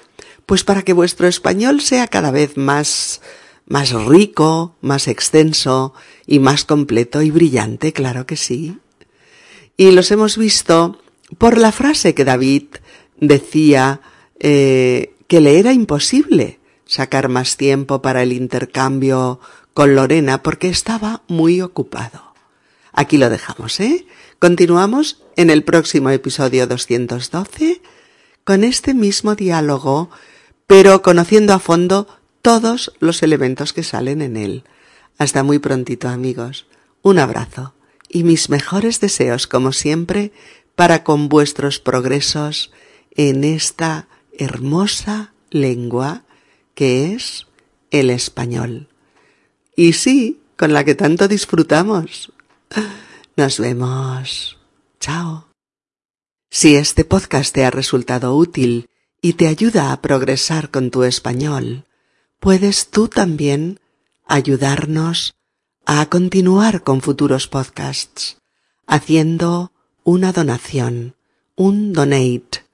pues 0.45 0.63
para 0.63 0.83
que 0.83 0.93
vuestro 0.93 1.25
español 1.25 1.81
sea 1.81 2.05
cada 2.07 2.29
vez 2.29 2.55
más 2.55 3.19
más 3.65 3.91
rico, 3.91 4.75
más 4.81 5.07
extenso 5.07 5.93
y 6.25 6.39
más 6.39 6.65
completo 6.65 7.21
y 7.21 7.31
brillante, 7.31 7.93
claro 7.93 8.25
que 8.25 8.37
sí. 8.37 8.77
Y 9.77 9.91
los 9.91 10.11
hemos 10.11 10.37
visto 10.37 10.99
por 11.37 11.57
la 11.57 11.71
frase 11.71 12.13
que 12.13 12.25
David 12.25 12.65
decía 13.19 14.01
eh, 14.39 15.15
que 15.27 15.41
le 15.41 15.59
era 15.59 15.73
imposible 15.73 16.59
sacar 16.85 17.29
más 17.29 17.57
tiempo 17.57 18.01
para 18.01 18.21
el 18.23 18.33
intercambio 18.33 19.39
con 19.73 19.95
Lorena 19.95 20.43
porque 20.43 20.69
estaba 20.69 21.23
muy 21.27 21.61
ocupado. 21.61 22.33
Aquí 22.91 23.17
lo 23.17 23.29
dejamos, 23.29 23.79
¿eh? 23.79 24.05
Continuamos 24.37 25.23
en 25.35 25.49
el 25.49 25.63
próximo 25.63 26.09
episodio 26.09 26.67
212 26.67 27.81
con 28.43 28.63
este 28.63 28.93
mismo 28.93 29.35
diálogo, 29.35 30.09
pero 30.67 31.01
conociendo 31.01 31.53
a 31.53 31.59
fondo 31.59 32.07
todos 32.43 32.93
los 32.99 33.23
elementos 33.23 33.73
que 33.73 33.81
salen 33.81 34.21
en 34.21 34.37
él. 34.37 34.63
Hasta 35.17 35.41
muy 35.41 35.57
prontito, 35.57 36.09
amigos. 36.09 36.67
Un 37.01 37.17
abrazo 37.17 37.73
y 38.09 38.23
mis 38.23 38.49
mejores 38.49 38.99
deseos, 38.99 39.47
como 39.47 39.71
siempre, 39.71 40.31
para 40.75 41.03
con 41.03 41.29
vuestros 41.29 41.79
progresos 41.79 42.71
en 43.15 43.43
esta 43.43 44.07
hermosa 44.37 45.33
lengua 45.49 46.23
que 46.75 47.13
es 47.13 47.47
el 47.91 48.09
español. 48.09 48.89
Y 49.75 49.93
sí, 49.93 50.41
con 50.57 50.73
la 50.73 50.83
que 50.83 50.95
tanto 50.95 51.27
disfrutamos. 51.27 52.33
Nos 53.37 53.59
vemos. 53.59 54.59
Chao. 54.99 55.47
Si 56.51 56.75
este 56.75 57.05
podcast 57.05 57.53
te 57.53 57.65
ha 57.65 57.71
resultado 57.71 58.35
útil 58.35 58.89
y 59.21 59.33
te 59.33 59.47
ayuda 59.47 59.93
a 59.93 60.01
progresar 60.01 60.69
con 60.69 60.91
tu 60.91 61.03
español, 61.03 61.85
puedes 62.43 62.89
tú 62.89 63.07
también 63.07 63.79
ayudarnos 64.27 65.33
a 65.85 66.09
continuar 66.09 66.83
con 66.83 67.01
futuros 67.01 67.47
podcasts 67.47 68.35
haciendo 68.85 69.71
una 70.03 70.33
donación, 70.33 71.15
un 71.55 71.93
donate, 71.93 72.65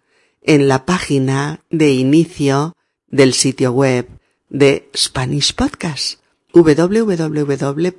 en 0.42 0.68
la 0.68 0.88
página 0.88 1.64
de 1.70 1.92
inicio 1.92 2.74
del 3.10 3.36
sitio 3.36 3.72
web 3.72 4.10
de 4.50 4.90
Spanish 4.98 5.54
Podcast 5.54 6.20
www 6.52 7.90